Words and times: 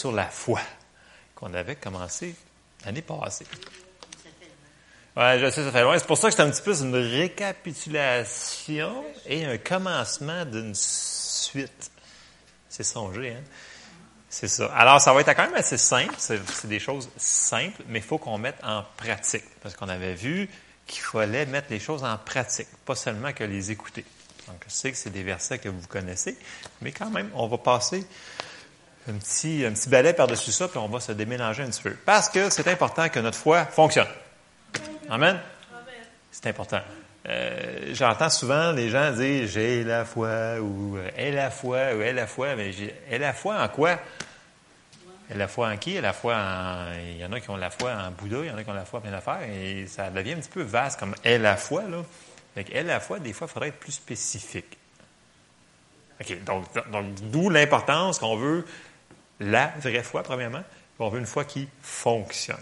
sur 0.00 0.12
la 0.12 0.26
foi 0.26 0.60
qu'on 1.34 1.52
avait 1.54 1.74
commencé 1.74 2.36
l'année 2.84 3.02
passée. 3.02 3.46
Ouais, 5.16 5.40
je 5.40 5.50
sais, 5.50 5.64
ça 5.64 5.72
fait 5.72 5.82
loin. 5.82 5.98
C'est 5.98 6.06
pour 6.06 6.16
ça 6.16 6.28
que 6.28 6.36
c'est 6.36 6.42
un 6.42 6.50
petit 6.50 6.62
peu 6.62 6.80
une 6.80 6.94
récapitulation 6.94 9.04
et 9.26 9.44
un 9.44 9.58
commencement 9.58 10.44
d'une 10.44 10.76
suite. 10.76 11.90
C'est 12.68 12.84
songé, 12.84 13.32
hein? 13.32 13.42
C'est 14.30 14.46
ça. 14.46 14.66
Alors, 14.66 15.00
ça 15.00 15.12
va 15.12 15.22
être 15.22 15.34
quand 15.34 15.46
même 15.46 15.56
assez 15.56 15.78
simple. 15.78 16.14
C'est 16.18 16.68
des 16.68 16.78
choses 16.78 17.08
simples, 17.16 17.82
mais 17.88 17.98
il 17.98 18.04
faut 18.04 18.18
qu'on 18.18 18.38
mette 18.38 18.62
en 18.62 18.84
pratique. 18.96 19.46
Parce 19.62 19.74
qu'on 19.74 19.88
avait 19.88 20.14
vu 20.14 20.48
qu'il 20.86 21.02
fallait 21.02 21.46
mettre 21.46 21.66
les 21.70 21.80
choses 21.80 22.04
en 22.04 22.16
pratique, 22.18 22.68
pas 22.84 22.94
seulement 22.94 23.32
que 23.32 23.42
les 23.42 23.72
écouter. 23.72 24.04
Donc, 24.46 24.62
je 24.68 24.72
sais 24.72 24.92
que 24.92 24.96
c'est 24.96 25.10
des 25.10 25.24
versets 25.24 25.58
que 25.58 25.68
vous 25.68 25.88
connaissez, 25.88 26.38
mais 26.80 26.92
quand 26.92 27.10
même, 27.10 27.28
on 27.34 27.48
va 27.48 27.58
passer 27.58 28.06
un 29.08 29.18
petit, 29.18 29.64
un 29.64 29.72
petit 29.72 29.88
balai 29.88 30.12
par-dessus 30.12 30.52
ça, 30.52 30.68
puis 30.68 30.78
on 30.78 30.88
va 30.88 31.00
se 31.00 31.12
démélanger 31.12 31.62
un 31.62 31.70
petit 31.70 31.82
peu. 31.82 31.96
Parce 32.04 32.28
que 32.28 32.50
c'est 32.50 32.68
important 32.68 33.08
que 33.08 33.20
notre 33.20 33.38
foi 33.38 33.64
fonctionne. 33.64 34.08
Amen? 35.08 35.38
C'est 36.30 36.48
important. 36.48 36.80
Euh, 37.28 37.90
j'entends 37.92 38.30
souvent 38.30 38.72
les 38.72 38.90
gens 38.90 39.10
dire 39.10 39.46
j'ai 39.48 39.84
la 39.84 40.04
foi 40.04 40.60
ou 40.60 40.98
est 41.16 41.32
la 41.32 41.50
foi 41.50 41.94
ou 41.94 42.00
est 42.00 42.12
la 42.12 42.26
foi, 42.26 42.54
mais 42.54 42.70
est 43.10 43.18
la 43.18 43.32
foi 43.32 43.60
en 43.60 43.68
quoi? 43.68 43.98
Est 45.30 45.36
la 45.36 45.48
foi 45.48 45.68
en 45.68 45.76
qui? 45.76 46.00
La 46.00 46.12
foi 46.12 46.34
en. 46.36 46.92
Il 46.94 47.18
y 47.18 47.24
en 47.24 47.32
a 47.32 47.40
qui 47.40 47.50
ont 47.50 47.56
la 47.56 47.70
foi 47.70 47.92
en 47.92 48.10
Bouddha, 48.12 48.44
il 48.44 48.46
y 48.46 48.50
en 48.50 48.56
a 48.56 48.64
qui 48.64 48.70
ont 48.70 48.74
la 48.74 48.84
foi 48.84 49.00
en 49.00 49.02
plein 49.02 49.10
d'affaires, 49.10 49.42
et 49.42 49.86
ça 49.86 50.10
devient 50.10 50.32
un 50.32 50.36
petit 50.36 50.48
peu 50.48 50.62
vaste 50.62 50.98
comme 50.98 51.14
est 51.22 51.38
la 51.38 51.56
foi, 51.56 51.82
là. 51.82 52.02
Fait 52.54 52.74
est 52.74 52.82
la 52.82 53.00
foi, 53.00 53.18
des 53.18 53.32
fois, 53.32 53.46
il 53.46 53.52
faudrait 53.52 53.68
être 53.68 53.80
plus 53.80 53.92
spécifique. 53.92 54.78
OK, 56.20 56.44
donc, 56.44 56.64
donc 56.90 57.14
d'où 57.30 57.50
l'importance 57.50 58.18
qu'on 58.18 58.36
veut 58.36 58.64
la 59.40 59.68
vraie 59.78 60.02
foi, 60.02 60.22
premièrement, 60.22 60.62
on 60.98 61.08
veut 61.08 61.20
une 61.20 61.26
foi 61.26 61.44
qui 61.44 61.68
fonctionne. 61.80 62.56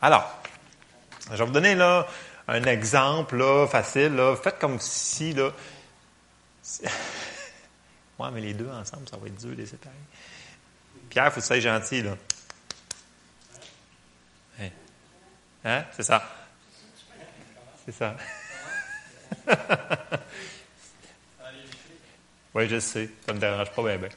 Alors, 0.00 0.40
je 1.30 1.36
vais 1.36 1.44
vous 1.44 1.52
donner 1.52 1.74
là 1.74 2.06
un 2.48 2.62
exemple 2.64 3.42
facile. 3.68 4.20
Faites 4.42 4.58
comme 4.58 4.78
si 4.80 5.32
là. 5.34 5.50
ouais, 8.18 8.30
mais 8.32 8.40
les 8.40 8.54
deux 8.54 8.70
ensemble, 8.70 9.08
ça 9.08 9.16
va 9.16 9.26
être 9.26 9.36
dur 9.36 9.54
les 9.56 9.66
séparer. 9.66 9.94
Pierre, 11.08 11.26
il 11.26 11.30
faut 11.30 11.36
que 11.36 11.40
tu 11.40 11.46
sois 11.46 11.60
gentil, 11.60 12.02
là. 12.02 12.16
Hein? 14.60 14.70
hein? 15.64 15.84
C'est 15.92 16.02
ça. 16.02 16.22
C'est 17.84 17.92
ça. 17.92 18.16
oui, 22.54 22.68
je 22.68 22.80
sais. 22.80 23.10
Ça 23.24 23.32
ne 23.32 23.36
me 23.36 23.40
dérange 23.40 23.70
pas 23.70 23.96
bien. 23.96 24.08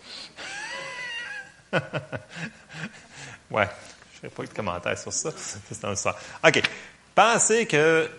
ouais, 3.51 3.67
je 4.15 4.27
n'ai 4.27 4.29
pas 4.29 4.43
eu 4.43 4.47
de 4.47 4.53
commentaire 4.53 4.97
sur 4.97 5.13
ça. 5.13 5.31
C'est. 5.71 5.85
OK. 5.85 6.61
Pensez 7.15 7.65
que 7.65 8.09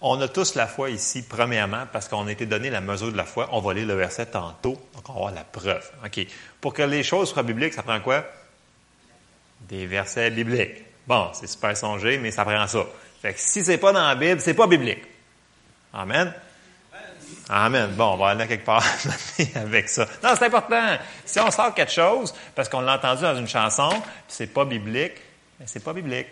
on 0.00 0.20
a 0.20 0.28
tous 0.28 0.54
la 0.54 0.66
foi 0.66 0.90
ici, 0.90 1.22
premièrement, 1.22 1.86
parce 1.90 2.08
qu'on 2.08 2.26
a 2.26 2.32
été 2.32 2.44
donné 2.46 2.70
la 2.70 2.80
mesure 2.80 3.10
de 3.10 3.16
la 3.16 3.24
foi. 3.24 3.48
On 3.52 3.60
va 3.60 3.72
lire 3.74 3.86
le 3.86 3.94
verset 3.94 4.26
tantôt, 4.26 4.78
donc 4.94 5.08
on 5.08 5.12
va 5.12 5.18
avoir 5.18 5.34
la 5.34 5.44
preuve. 5.44 5.90
OK. 6.04 6.26
Pour 6.60 6.74
que 6.74 6.82
les 6.82 7.02
choses 7.02 7.30
soient 7.30 7.42
bibliques, 7.42 7.74
ça 7.74 7.82
prend 7.82 8.00
quoi? 8.00 8.24
Des 9.62 9.86
versets 9.86 10.30
bibliques. 10.30 10.84
Bon, 11.06 11.30
c'est 11.32 11.46
super 11.46 11.76
songé, 11.76 12.18
mais 12.18 12.30
ça 12.30 12.44
prend 12.44 12.66
ça. 12.66 12.84
Fait 13.22 13.32
que 13.32 13.40
si 13.40 13.64
c'est 13.64 13.78
pas 13.78 13.92
dans 13.92 14.06
la 14.06 14.14
Bible, 14.14 14.40
c'est 14.40 14.54
pas 14.54 14.66
biblique. 14.66 15.02
Amen. 15.92 16.32
Amen. 17.48 17.90
Bon, 17.94 18.14
on 18.14 18.16
va 18.16 18.30
aller 18.30 18.46
quelque 18.46 18.64
part 18.64 18.84
avec 19.54 19.88
ça. 19.88 20.06
Non, 20.22 20.30
c'est 20.36 20.46
important. 20.46 20.98
Si 21.24 21.38
on 21.38 21.50
sort 21.50 21.74
quelque 21.74 21.92
chose, 21.92 22.34
parce 22.54 22.68
qu'on 22.68 22.80
l'a 22.80 22.96
entendu 22.96 23.22
dans 23.22 23.36
une 23.36 23.48
chanson, 23.48 23.88
puis 23.90 24.00
c'est 24.28 24.52
pas 24.52 24.64
biblique, 24.64 25.14
mais 25.60 25.66
c'est 25.66 25.82
pas 25.82 25.92
biblique. 25.92 26.28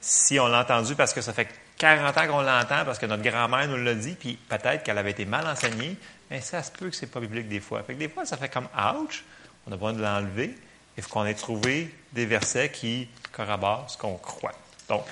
Si 0.00 0.38
on 0.40 0.46
l'a 0.46 0.60
entendu 0.60 0.94
parce 0.94 1.12
que 1.12 1.20
ça 1.20 1.32
fait 1.32 1.48
40 1.78 2.16
ans 2.16 2.26
qu'on 2.26 2.40
l'entend, 2.40 2.84
parce 2.84 2.98
que 2.98 3.06
notre 3.06 3.22
grand-mère 3.22 3.68
nous 3.68 3.82
l'a 3.82 3.94
dit, 3.94 4.14
puis 4.18 4.38
peut-être 4.48 4.82
qu'elle 4.82 4.98
avait 4.98 5.10
été 5.10 5.26
mal 5.26 5.46
enseignée, 5.46 5.96
mais 6.30 6.40
ça 6.40 6.62
se 6.62 6.70
peut 6.70 6.88
que 6.88 6.96
c'est 6.96 7.06
pas 7.06 7.20
biblique 7.20 7.48
des 7.48 7.60
fois. 7.60 7.82
Fait 7.82 7.94
que 7.94 7.98
des 7.98 8.08
fois, 8.08 8.24
ça 8.24 8.36
fait 8.36 8.48
comme 8.48 8.68
ouch, 8.74 9.24
on 9.66 9.72
a 9.72 9.76
besoin 9.76 9.92
de 9.92 10.02
l'enlever. 10.02 10.56
Il 10.96 11.02
faut 11.02 11.10
qu'on 11.10 11.26
ait 11.26 11.34
trouvé 11.34 11.94
des 12.12 12.24
versets 12.24 12.70
qui 12.70 13.08
corroborent 13.32 13.90
ce 13.90 13.98
qu'on 13.98 14.16
croit. 14.16 14.54
Donc, 14.88 15.04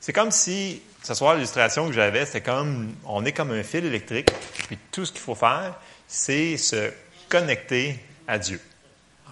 c'est 0.00 0.12
comme 0.12 0.30
si 0.30 0.82
ce 1.02 1.14
soir, 1.14 1.34
l'illustration 1.34 1.86
que 1.86 1.92
j'avais, 1.92 2.26
c'est 2.26 2.40
comme, 2.40 2.94
on 3.04 3.24
est 3.24 3.32
comme 3.32 3.50
un 3.52 3.62
fil 3.62 3.84
électrique, 3.84 4.30
puis 4.66 4.78
tout 4.90 5.06
ce 5.06 5.12
qu'il 5.12 5.20
faut 5.20 5.34
faire, 5.34 5.74
c'est 6.06 6.56
se 6.56 6.92
connecter 7.28 7.98
à 8.28 8.38
Dieu. 8.38 8.60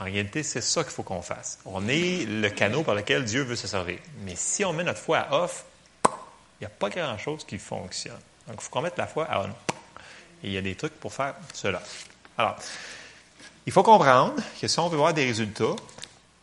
En 0.01 0.05
réalité, 0.05 0.43
c'est 0.43 0.61
ça 0.61 0.85
qu'il 0.85 0.93
faut 0.93 1.03
qu'on 1.03 1.23
fasse. 1.23 1.59
On 1.65 1.89
est 1.89 2.25
le 2.25 2.49
canot 2.51 2.85
par 2.85 2.95
lequel 2.95 3.25
Dieu 3.25 3.43
veut 3.43 3.57
se 3.57 3.67
servir. 3.67 3.99
Mais 4.25 4.37
si 4.37 4.65
on 4.65 4.73
met 4.73 4.85
notre 4.85 5.01
foi 5.01 5.19
à 5.19 5.43
off, 5.43 5.65
il 6.05 6.61
n'y 6.61 6.67
a 6.67 6.71
pas 6.71 6.89
grand-chose 6.89 7.45
qui 7.45 7.59
fonctionne. 7.59 8.19
Donc, 8.47 8.57
il 8.61 8.63
faut 8.63 8.71
qu'on 8.71 8.83
mette 8.83 8.97
la 8.97 9.07
foi 9.07 9.25
à 9.25 9.43
on. 9.43 9.49
Et 10.45 10.49
il 10.49 10.53
y 10.53 10.57
a 10.57 10.63
des 10.63 10.77
trucs 10.77 10.95
pour 10.95 11.13
faire 11.13 11.35
cela. 11.53 11.83
Alors, 12.37 12.57
il 13.67 13.73
faut 13.73 13.83
comprendre 13.83 14.35
que 14.61 14.69
si 14.69 14.79
on 14.79 14.89
veut 14.89 14.97
voir 14.97 15.13
des 15.13 15.25
résultats, 15.25 15.75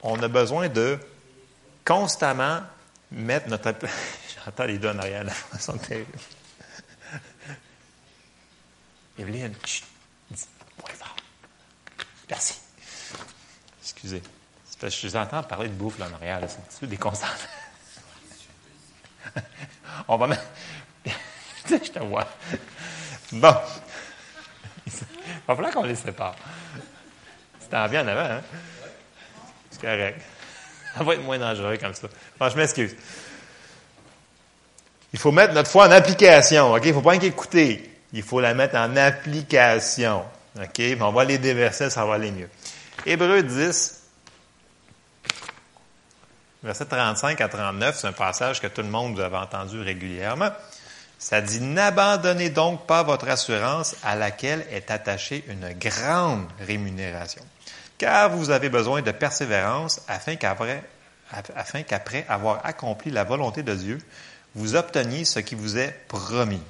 on 0.03 0.21
a 0.21 0.27
besoin 0.27 0.67
de 0.67 0.99
constamment 1.85 2.59
mettre 3.11 3.47
notre... 3.49 3.73
J'entends 4.45 4.65
les 4.65 4.77
deux 4.77 4.89
en 4.89 4.99
arrière, 4.99 5.23
la 5.23 5.31
façon 5.33 5.77
terrible. 5.77 6.11
Evelyne, 9.17 9.55
chut, 9.65 9.85
dis, 10.29 10.45
fort. 10.77 11.15
Merci. 12.29 12.59
Excusez. 13.81 14.21
C'est 14.65 14.79
parce 14.79 14.93
que 14.95 15.01
je 15.01 15.07
vous 15.07 15.15
entends 15.15 15.43
parler 15.43 15.69
de 15.69 15.73
bouffe 15.73 15.97
là 15.99 16.07
en 16.09 16.13
arrière, 16.15 16.41
c'est 16.47 16.57
un 16.57 16.61
petit 16.61 16.79
peu 16.81 16.87
déconcentrant. 16.87 17.35
On 20.07 20.17
va 20.17 20.27
mettre. 20.27 20.43
je 21.69 21.91
te 21.91 21.99
vois. 21.99 22.27
Bon. 23.31 23.55
Il 24.85 24.93
va 25.47 25.55
falloir 25.55 25.73
qu'on 25.73 25.83
les 25.83 25.95
sépare. 25.95 26.35
C'était 27.59 27.89
bien 27.89 28.03
en 28.03 28.07
avant, 28.07 28.35
hein? 28.35 28.41
C'est 29.71 29.81
correct. 29.81 30.21
Ça 30.95 31.03
va 31.03 31.13
être 31.13 31.23
moins 31.23 31.39
dangereux 31.39 31.77
comme 31.77 31.93
ça. 31.93 32.07
Je 32.49 32.55
m'excuse. 32.55 32.95
Il 35.13 35.19
faut 35.19 35.31
mettre 35.31 35.53
notre 35.53 35.69
foi 35.69 35.87
en 35.87 35.91
application. 35.91 36.73
OK? 36.73 36.81
Il 36.83 36.89
ne 36.89 36.93
faut 36.93 37.01
pas 37.01 37.15
écouter. 37.15 37.89
Il 38.13 38.23
faut 38.23 38.39
la 38.39 38.53
mettre 38.53 38.75
en 38.75 38.95
application. 38.95 40.23
OK? 40.59 40.81
On 41.01 41.11
va 41.11 41.23
les 41.25 41.37
déverser, 41.37 41.89
ça 41.89 42.05
va 42.05 42.15
aller 42.15 42.31
mieux. 42.31 42.49
Hébreu 43.05 43.43
10, 43.43 44.03
verset 46.63 46.85
35 46.85 47.39
à 47.41 47.47
39, 47.47 47.97
c'est 47.97 48.07
un 48.07 48.13
passage 48.13 48.61
que 48.61 48.67
tout 48.67 48.81
le 48.81 48.87
monde 48.87 49.15
vous 49.15 49.21
avez 49.21 49.37
entendu 49.37 49.81
régulièrement. 49.81 50.49
Ça 51.19 51.41
dit, 51.41 51.61
n'abandonnez 51.61 52.49
donc 52.49 52.85
pas 52.87 53.03
votre 53.03 53.27
assurance 53.29 53.95
à 54.03 54.15
laquelle 54.15 54.65
est 54.71 54.91
attachée 54.91 55.43
une 55.47 55.73
grande 55.73 56.45
rémunération, 56.59 57.41
car 57.97 58.29
vous 58.29 58.49
avez 58.49 58.69
besoin 58.69 59.01
de 59.01 59.11
persévérance 59.11 60.01
afin 60.07 60.35
qu'après, 60.35 60.83
afin 61.55 61.83
qu'après 61.83 62.25
avoir 62.27 62.65
accompli 62.65 63.11
la 63.11 63.23
volonté 63.23 63.63
de 63.63 63.73
Dieu, 63.73 63.99
vous 64.55 64.75
obteniez 64.75 65.25
ce 65.25 65.39
qui 65.39 65.55
vous 65.55 65.77
est 65.77 65.95
promis. 66.07 66.61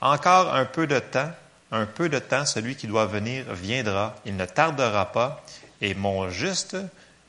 Encore 0.00 0.54
un 0.54 0.64
peu 0.64 0.86
de 0.86 0.98
temps, 0.98 1.30
un 1.72 1.86
peu 1.86 2.08
de 2.08 2.18
temps, 2.18 2.46
celui 2.46 2.76
qui 2.76 2.86
doit 2.86 3.06
venir 3.06 3.44
viendra, 3.52 4.16
il 4.24 4.36
ne 4.36 4.44
tardera 4.44 5.12
pas, 5.12 5.44
et 5.80 5.94
mon 5.94 6.30
juste 6.30 6.76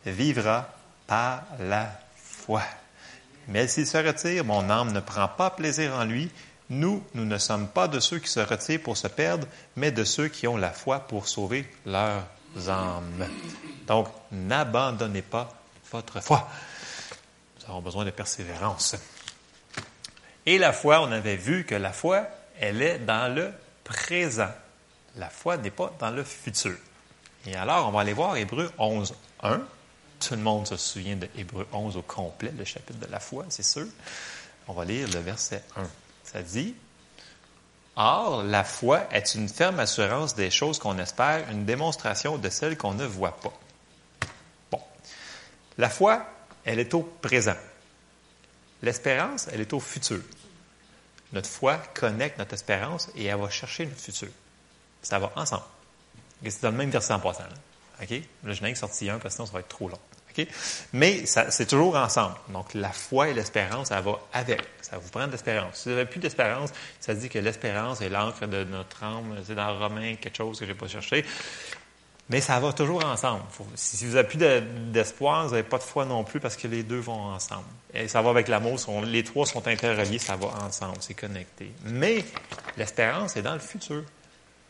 vivra 0.05 0.69
par 1.07 1.43
la 1.59 1.91
foi. 2.15 2.63
Mais 3.47 3.67
s'il 3.67 3.85
se 3.85 3.97
retire, 3.97 4.45
mon 4.45 4.69
âme 4.69 4.91
ne 4.93 4.99
prend 4.99 5.27
pas 5.27 5.49
plaisir 5.49 5.93
en 5.93 6.05
lui. 6.05 6.31
Nous, 6.69 7.03
nous 7.13 7.25
ne 7.25 7.37
sommes 7.37 7.67
pas 7.67 7.89
de 7.89 7.99
ceux 7.99 8.19
qui 8.19 8.29
se 8.29 8.39
retirent 8.39 8.81
pour 8.81 8.95
se 8.95 9.07
perdre, 9.07 9.45
mais 9.75 9.91
de 9.91 10.05
ceux 10.05 10.29
qui 10.29 10.47
ont 10.47 10.55
la 10.55 10.71
foi 10.71 11.01
pour 11.01 11.27
sauver 11.27 11.69
leurs 11.85 12.23
âmes. 12.67 13.27
Donc, 13.87 14.07
n'abandonnez 14.31 15.21
pas 15.21 15.53
votre 15.91 16.21
foi. 16.21 16.47
Nous 17.59 17.69
avons 17.69 17.81
besoin 17.81 18.05
de 18.05 18.11
persévérance. 18.11 18.95
Et 20.45 20.57
la 20.57 20.73
foi, 20.73 21.01
on 21.01 21.11
avait 21.11 21.35
vu 21.35 21.65
que 21.65 21.75
la 21.75 21.91
foi, 21.91 22.27
elle 22.59 22.81
est 22.81 22.99
dans 22.99 23.33
le 23.33 23.51
présent. 23.83 24.51
La 25.15 25.29
foi 25.29 25.57
n'est 25.57 25.71
pas 25.71 25.93
dans 25.99 26.11
le 26.11 26.23
futur. 26.23 26.75
Et 27.45 27.55
alors, 27.55 27.87
on 27.87 27.91
va 27.91 28.01
aller 28.01 28.13
voir 28.13 28.37
Hébreu 28.37 28.71
11, 28.77 29.13
1. 29.43 29.61
Tout 30.19 30.35
le 30.35 30.41
monde 30.41 30.67
se 30.67 30.77
souvient 30.77 31.15
de 31.15 31.27
Hébreu 31.35 31.67
11 31.71 31.97
au 31.97 32.01
complet, 32.03 32.53
le 32.55 32.63
chapitre 32.63 32.99
de 32.99 33.11
la 33.11 33.19
foi, 33.19 33.45
c'est 33.49 33.63
sûr. 33.63 33.87
On 34.67 34.73
va 34.73 34.85
lire 34.85 35.07
le 35.07 35.19
verset 35.19 35.63
1. 35.75 35.81
Ça 36.23 36.41
dit 36.43 36.75
Or, 38.03 38.41
la 38.41 38.63
foi 38.63 39.03
est 39.11 39.35
une 39.35 39.47
ferme 39.47 39.79
assurance 39.79 40.33
des 40.33 40.49
choses 40.49 40.79
qu'on 40.79 40.97
espère, 40.97 41.47
une 41.51 41.65
démonstration 41.65 42.39
de 42.39 42.49
celles 42.49 42.75
qu'on 42.75 42.95
ne 42.95 43.05
voit 43.05 43.37
pas. 43.37 43.53
Bon. 44.71 44.81
La 45.77 45.87
foi, 45.87 46.25
elle 46.65 46.79
est 46.79 46.95
au 46.95 47.03
présent. 47.03 47.55
L'espérance, 48.81 49.47
elle 49.51 49.61
est 49.61 49.71
au 49.71 49.79
futur. 49.79 50.19
Notre 51.31 51.47
foi 51.47 51.77
connecte 51.93 52.39
notre 52.39 52.55
espérance 52.55 53.07
et 53.15 53.25
elle 53.25 53.39
va 53.39 53.51
chercher 53.51 53.85
notre 53.85 54.01
futur. 54.01 54.29
Ça 55.03 55.19
va 55.19 55.31
ensemble. 55.35 55.63
C'est 56.43 56.63
dans 56.63 56.71
le 56.71 56.77
même 56.77 56.89
verset 56.89 57.13
en. 57.13 57.19
OK? 57.19 57.29
Là, 57.99 58.53
je 58.53 58.63
n'ai 58.63 58.73
sorti 58.73 59.11
un 59.11 59.19
parce 59.19 59.35
que 59.35 59.43
sinon, 59.43 59.45
ça 59.45 59.53
va 59.53 59.59
être 59.59 59.67
trop 59.67 59.89
long. 59.89 59.99
Mais 60.93 61.25
c'est 61.25 61.67
toujours 61.67 61.95
ensemble. 61.95 62.35
Donc, 62.49 62.73
la 62.73 62.91
foi 62.91 63.29
et 63.29 63.33
l'espérance, 63.33 63.87
ça 63.87 64.01
va 64.01 64.19
avec. 64.33 64.61
Ça 64.81 64.97
vous 64.97 65.09
prend 65.09 65.27
de 65.27 65.31
l'espérance. 65.31 65.75
Si 65.75 65.89
vous 65.89 65.95
n'avez 65.95 66.09
plus 66.09 66.19
d'espérance, 66.19 66.71
ça 66.99 67.13
dit 67.13 67.29
que 67.29 67.39
l'espérance 67.39 68.01
est 68.01 68.09
l'encre 68.09 68.45
de 68.45 68.63
notre 68.63 69.03
âme. 69.03 69.37
C'est 69.45 69.55
dans 69.55 69.77
Romain 69.77 70.15
quelque 70.15 70.37
chose 70.37 70.59
que 70.59 70.65
je 70.65 70.71
n'ai 70.71 70.77
pas 70.77 70.87
cherché. 70.87 71.25
Mais 72.31 72.39
ça 72.39 72.59
va 72.61 72.71
toujours 72.71 73.03
ensemble. 73.03 73.43
si 73.75 74.05
vous 74.05 74.13
n'avez 74.13 74.27
plus 74.27 74.37
d'espoir, 74.37 75.45
vous 75.47 75.51
n'avez 75.51 75.67
pas 75.67 75.77
de 75.77 75.83
foi 75.83 76.05
non 76.05 76.23
plus 76.23 76.39
parce 76.39 76.55
que 76.55 76.65
les 76.65 76.81
deux 76.81 76.99
vont 76.99 77.33
ensemble. 77.33 77.65
Et 77.93 78.07
ça 78.07 78.21
va 78.21 78.29
avec 78.29 78.47
l'amour. 78.47 78.79
Les 79.05 79.23
trois 79.23 79.45
sont 79.45 79.67
interreliés, 79.67 80.17
ça 80.17 80.37
va 80.37 80.47
ensemble, 80.65 80.95
c'est 81.01 81.13
connecté. 81.13 81.73
Mais 81.83 82.23
l'espérance 82.77 83.35
est 83.35 83.41
dans 83.41 83.53
le 83.53 83.59
futur. 83.59 84.03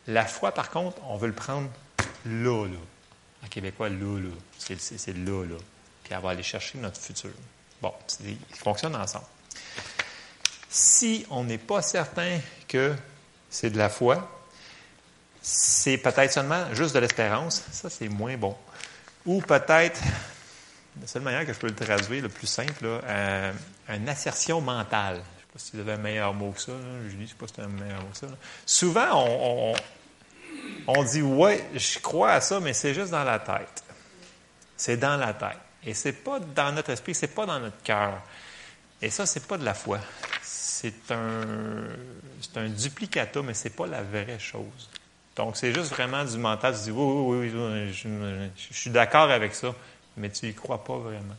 La 0.08 0.24
foi, 0.24 0.50
par 0.50 0.70
contre, 0.70 0.96
on 1.08 1.16
veut 1.16 1.28
le 1.28 1.34
prendre 1.34 1.68
là, 2.26 2.66
là. 2.66 2.78
En 3.44 3.48
québécois, 3.48 3.88
là, 3.88 4.20
là. 4.20 4.30
C'est 4.58 5.16
là, 5.16 5.44
là. 5.44 5.56
Puis 6.04 6.14
elle 6.14 6.20
va 6.20 6.30
aller 6.30 6.42
chercher 6.42 6.78
notre 6.78 7.00
futur. 7.00 7.30
Bon, 7.80 7.92
ils 8.24 8.36
fonctionnent 8.56 8.96
ensemble. 8.96 9.26
Si 10.68 11.26
on 11.30 11.44
n'est 11.44 11.58
pas 11.58 11.82
certain 11.82 12.38
que 12.68 12.94
c'est 13.50 13.70
de 13.70 13.78
la 13.78 13.88
foi, 13.88 14.42
c'est 15.42 15.98
peut-être 15.98 16.32
seulement 16.32 16.72
juste 16.72 16.94
de 16.94 17.00
l'espérance, 17.00 17.64
ça 17.72 17.90
c'est 17.90 18.08
moins 18.08 18.36
bon. 18.36 18.56
Ou 19.26 19.40
peut-être, 19.40 20.00
la 21.00 21.06
seule 21.06 21.22
manière 21.22 21.44
que 21.44 21.52
je 21.52 21.58
peux 21.58 21.66
le 21.66 21.74
traduire, 21.74 22.22
le 22.22 22.28
plus 22.28 22.46
simple, 22.46 22.84
là, 22.84 23.00
euh, 23.04 23.52
une 23.88 24.08
assertion 24.08 24.60
mentale. 24.60 25.16
Je 25.16 25.20
ne 25.20 25.22
sais 25.22 25.46
pas 25.52 25.58
si 25.58 25.70
vous 25.74 25.80
avez 25.80 25.92
un 25.92 26.02
meilleur 26.02 26.32
mot 26.32 26.52
que 26.52 26.60
ça. 26.60 26.72
Je 27.08 27.16
dis, 27.16 27.24
je 27.24 27.30
sais 27.30 27.34
pas 27.34 27.46
si 27.48 27.54
c'est 27.56 27.62
un 27.62 27.68
meilleur 27.68 28.00
mot 28.00 28.08
que 28.12 28.18
ça. 28.18 28.26
Souvent, 28.64 29.08
on 29.12 29.74
dit, 31.04 31.22
ouais, 31.22 31.64
je 31.74 31.98
crois 31.98 32.32
à 32.32 32.40
ça, 32.40 32.60
mais 32.60 32.72
c'est 32.72 32.94
juste 32.94 33.10
dans 33.10 33.24
la 33.24 33.38
tête. 33.38 33.82
C'est 34.76 34.96
dans 34.96 35.16
la 35.16 35.32
tête. 35.34 35.58
Et 35.84 35.94
c'est 35.94 36.12
pas 36.12 36.38
dans 36.38 36.72
notre 36.72 36.90
esprit, 36.90 37.14
c'est 37.14 37.34
pas 37.34 37.46
dans 37.46 37.58
notre 37.58 37.82
cœur. 37.82 38.22
Et 39.00 39.10
ça, 39.10 39.26
c'est 39.26 39.46
pas 39.46 39.58
de 39.58 39.64
la 39.64 39.74
foi. 39.74 39.98
C'est 40.42 41.10
un, 41.10 41.84
c'est 42.40 42.56
un 42.58 42.68
duplicata, 42.68 43.42
mais 43.42 43.54
c'est 43.54 43.70
pas 43.70 43.86
la 43.86 44.02
vraie 44.02 44.38
chose. 44.38 44.88
Donc, 45.34 45.56
c'est 45.56 45.74
juste 45.74 45.90
vraiment 45.90 46.24
du 46.24 46.36
mental. 46.38 46.74
Tu 46.76 46.84
dis, 46.84 46.90
oui, 46.90 47.48
oui, 47.48 47.52
oui, 47.54 47.92
je, 47.92 48.74
suis 48.74 48.90
d'accord 48.90 49.30
avec 49.30 49.54
ça, 49.54 49.74
mais 50.16 50.30
tu 50.30 50.46
n'y 50.46 50.54
crois 50.54 50.84
pas 50.84 50.98
vraiment. 50.98 51.36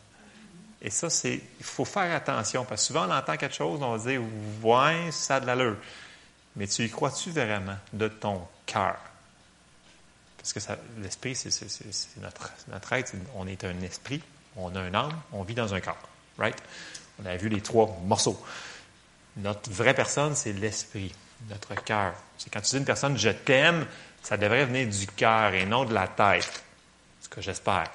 Et 0.81 0.89
ça, 0.89 1.09
c'est, 1.09 1.35
il 1.59 1.65
faut 1.65 1.85
faire 1.85 2.13
attention, 2.13 2.65
parce 2.65 2.81
que 2.81 2.87
souvent, 2.87 3.07
on 3.07 3.11
entend 3.11 3.37
quelque 3.37 3.55
chose, 3.55 3.79
on 3.81 3.95
va 3.95 4.09
dire, 4.09 4.21
ouais, 4.61 5.11
ça 5.11 5.37
a 5.37 5.39
de 5.39 5.45
l'allure. 5.45 5.77
Mais 6.57 6.67
tu 6.67 6.83
y 6.83 6.89
crois-tu 6.89 7.31
vraiment 7.31 7.77
de 7.93 8.09
ton 8.09 8.45
cœur? 8.65 8.97
Parce 10.43 10.67
que 10.67 10.73
l'esprit, 11.01 11.35
c'est 11.35 11.49
notre, 12.21 12.51
notre 12.69 12.93
être. 12.93 13.13
On 13.35 13.47
est 13.47 13.63
un 13.63 13.81
esprit, 13.81 14.21
on 14.57 14.75
a 14.75 14.81
un 14.81 14.93
âme, 14.93 15.21
on 15.31 15.43
vit 15.43 15.55
dans 15.55 15.73
un 15.73 15.79
corps. 15.79 16.09
Right? 16.37 16.57
On 17.21 17.25
a 17.25 17.37
vu 17.37 17.47
les 17.47 17.61
trois 17.61 17.97
morceaux. 18.03 18.37
Notre 19.37 19.71
vraie 19.71 19.93
personne, 19.93 20.35
c'est 20.35 20.51
l'esprit, 20.51 21.13
notre 21.49 21.75
cœur. 21.75 22.13
C'est 22.37 22.51
quand 22.51 22.59
tu 22.59 22.71
dis 22.71 22.77
une 22.77 22.85
personne 22.85 23.17
je 23.17 23.29
t'aime, 23.29 23.85
ça 24.21 24.35
devrait 24.35 24.65
venir 24.65 24.89
du 24.89 25.07
cœur 25.07 25.53
et 25.53 25.65
non 25.65 25.85
de 25.85 25.93
la 25.93 26.07
tête. 26.07 26.63
Ce 27.21 27.29
que 27.29 27.41
j'espère. 27.41 27.85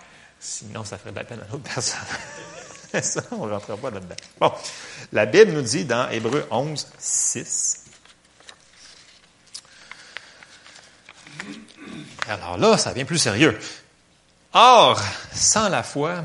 Sinon, 0.40 0.84
ça 0.84 0.96
ferait 0.96 1.10
de 1.10 1.16
la 1.16 1.24
peine 1.24 1.40
à 1.40 1.52
l'autre 1.52 1.64
personne. 1.64 2.00
ça, 3.02 3.22
on 3.32 3.46
ne 3.46 3.52
rentrera 3.52 3.76
pas 3.76 3.90
là-dedans. 3.90 4.16
Bon, 4.40 4.52
la 5.12 5.26
Bible 5.26 5.52
nous 5.52 5.62
dit 5.62 5.84
dans 5.84 6.08
Hébreu 6.08 6.46
11, 6.50 6.86
6, 6.98 7.84
Alors 12.28 12.58
là, 12.58 12.78
ça 12.78 12.90
devient 12.90 13.04
plus 13.04 13.18
sérieux. 13.18 13.58
Or, 14.52 15.00
sans 15.32 15.68
la 15.68 15.82
foi, 15.82 16.24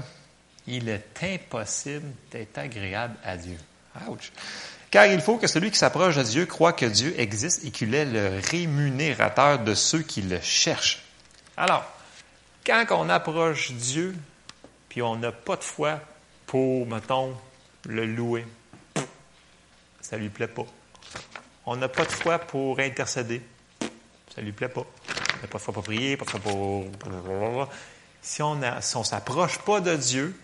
il 0.67 0.89
est 0.89 1.05
impossible 1.21 2.09
d'être 2.31 2.57
agréable 2.57 3.15
à 3.23 3.37
Dieu. 3.37 3.57
Ouch. 4.07 4.31
Car 4.89 5.07
il 5.07 5.21
faut 5.21 5.37
que 5.37 5.47
celui 5.47 5.71
qui 5.71 5.77
s'approche 5.77 6.15
de 6.15 6.23
Dieu 6.23 6.45
croit 6.45 6.73
que 6.73 6.85
Dieu 6.85 7.13
existe 7.17 7.65
et 7.65 7.71
qu'il 7.71 7.95
est 7.95 8.05
le 8.05 8.39
rémunérateur 8.49 9.59
de 9.59 9.73
ceux 9.73 10.01
qui 10.01 10.21
le 10.21 10.39
cherchent. 10.39 11.03
Alors, 11.57 11.83
quand 12.65 12.85
on 12.91 13.09
approche 13.09 13.71
Dieu, 13.71 14.15
puis 14.89 15.01
on 15.01 15.15
n'a 15.15 15.31
pas 15.31 15.55
de 15.55 15.63
foi 15.63 15.99
pour, 16.45 16.85
mettons, 16.87 17.35
le 17.85 18.05
louer, 18.05 18.45
ça 19.99 20.17
lui 20.17 20.29
plaît 20.29 20.47
pas. 20.47 20.65
On 21.65 21.75
n'a 21.75 21.87
pas 21.87 22.05
de 22.05 22.11
foi 22.11 22.39
pour 22.39 22.79
intercéder, 22.79 23.41
ça 23.79 24.41
ne 24.41 24.43
lui 24.43 24.51
plaît 24.51 24.69
pas 24.69 24.85
pas 25.47 25.57
de 25.57 25.63
fois 25.63 25.73
pour 25.73 25.83
prier, 25.83 26.17
pas 26.17 26.25
pour. 26.25 27.69
Si 28.21 28.41
on 28.41 28.55
ne 28.55 28.79
s'approche 29.03 29.59
pas 29.59 29.81
de 29.81 29.95
Dieu, 29.95 30.35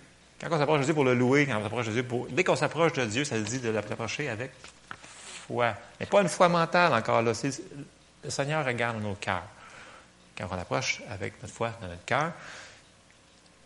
quand 0.42 0.48
on 0.52 0.58
s'approche 0.58 0.80
de 0.80 0.86
Dieu 0.86 0.94
pour 0.94 1.04
le 1.04 1.14
louer, 1.14 1.46
quand 1.46 1.58
on 1.58 1.64
s'approche 1.64 1.88
de 1.88 1.92
Dieu 1.92 2.04
pour. 2.04 2.28
Dès 2.28 2.44
qu'on 2.44 2.56
s'approche 2.56 2.94
de 2.94 3.06
Dieu, 3.06 3.24
ça 3.24 3.38
dit 3.40 3.60
de 3.60 3.70
l'approcher 3.70 4.30
avec 4.30 4.52
foi. 5.48 5.74
Mais 6.00 6.06
pas 6.06 6.22
une 6.22 6.30
foi 6.30 6.48
mentale 6.50 6.94
encore 6.94 7.22
là. 7.22 7.34
Le 8.24 8.30
Seigneur 8.30 8.66
regarde 8.66 9.02
nos 9.02 9.16
cœurs. 9.16 9.48
Quand 10.38 10.48
on 10.52 10.58
approche 10.58 11.02
avec 11.10 11.42
notre 11.42 11.54
foi 11.54 11.72
dans 11.82 11.88
notre 11.88 12.06
cœur, 12.06 12.32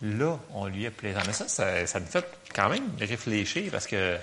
là, 0.01 0.37
on 0.53 0.65
lui 0.67 0.85
est 0.85 0.91
plaisant. 0.91 1.21
Mais 1.25 1.33
ça, 1.33 1.47
ça, 1.47 1.85
ça 1.85 1.99
me 1.99 2.05
fait 2.05 2.25
quand 2.53 2.69
même 2.69 2.89
réfléchir 2.99 3.71
parce 3.71 3.87
que, 3.87 4.17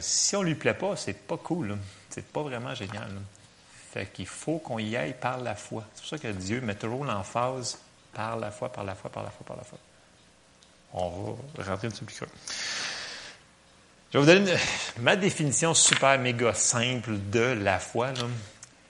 si 0.00 0.36
on 0.36 0.42
ne 0.42 0.46
lui 0.46 0.54
plaît 0.54 0.74
pas, 0.74 0.96
c'est 0.96 1.26
pas 1.26 1.36
cool. 1.36 1.76
C'est 2.10 2.26
pas 2.26 2.42
vraiment 2.42 2.74
génial. 2.74 3.08
Fait 3.94 4.06
qu'il 4.06 4.26
faut 4.26 4.58
qu'on 4.58 4.80
y 4.80 4.96
aille 4.96 5.14
par 5.14 5.38
la 5.38 5.54
foi. 5.54 5.84
C'est 5.94 6.00
pour 6.00 6.08
ça 6.08 6.18
que 6.18 6.32
Dieu 6.32 6.60
met 6.60 6.74
toujours 6.74 7.04
l'emphase 7.04 7.78
par 8.12 8.36
la 8.36 8.50
foi, 8.50 8.68
par 8.68 8.82
la 8.82 8.96
foi, 8.96 9.08
par 9.08 9.22
la 9.22 9.30
foi, 9.30 9.46
par 9.46 9.56
la 9.56 9.62
foi. 9.62 9.78
On 10.94 11.38
va 11.56 11.64
rentrer 11.64 11.86
un 11.86 11.90
petit 11.90 12.00
peu 12.00 12.06
plus 12.06 12.18
Je 14.10 14.18
vais 14.18 14.24
vous 14.24 14.26
donner 14.26 14.56
ma 14.98 15.14
définition 15.14 15.74
super 15.74 16.18
méga 16.18 16.52
simple 16.54 17.18
de 17.30 17.56
la 17.62 17.78
foi. 17.78 18.08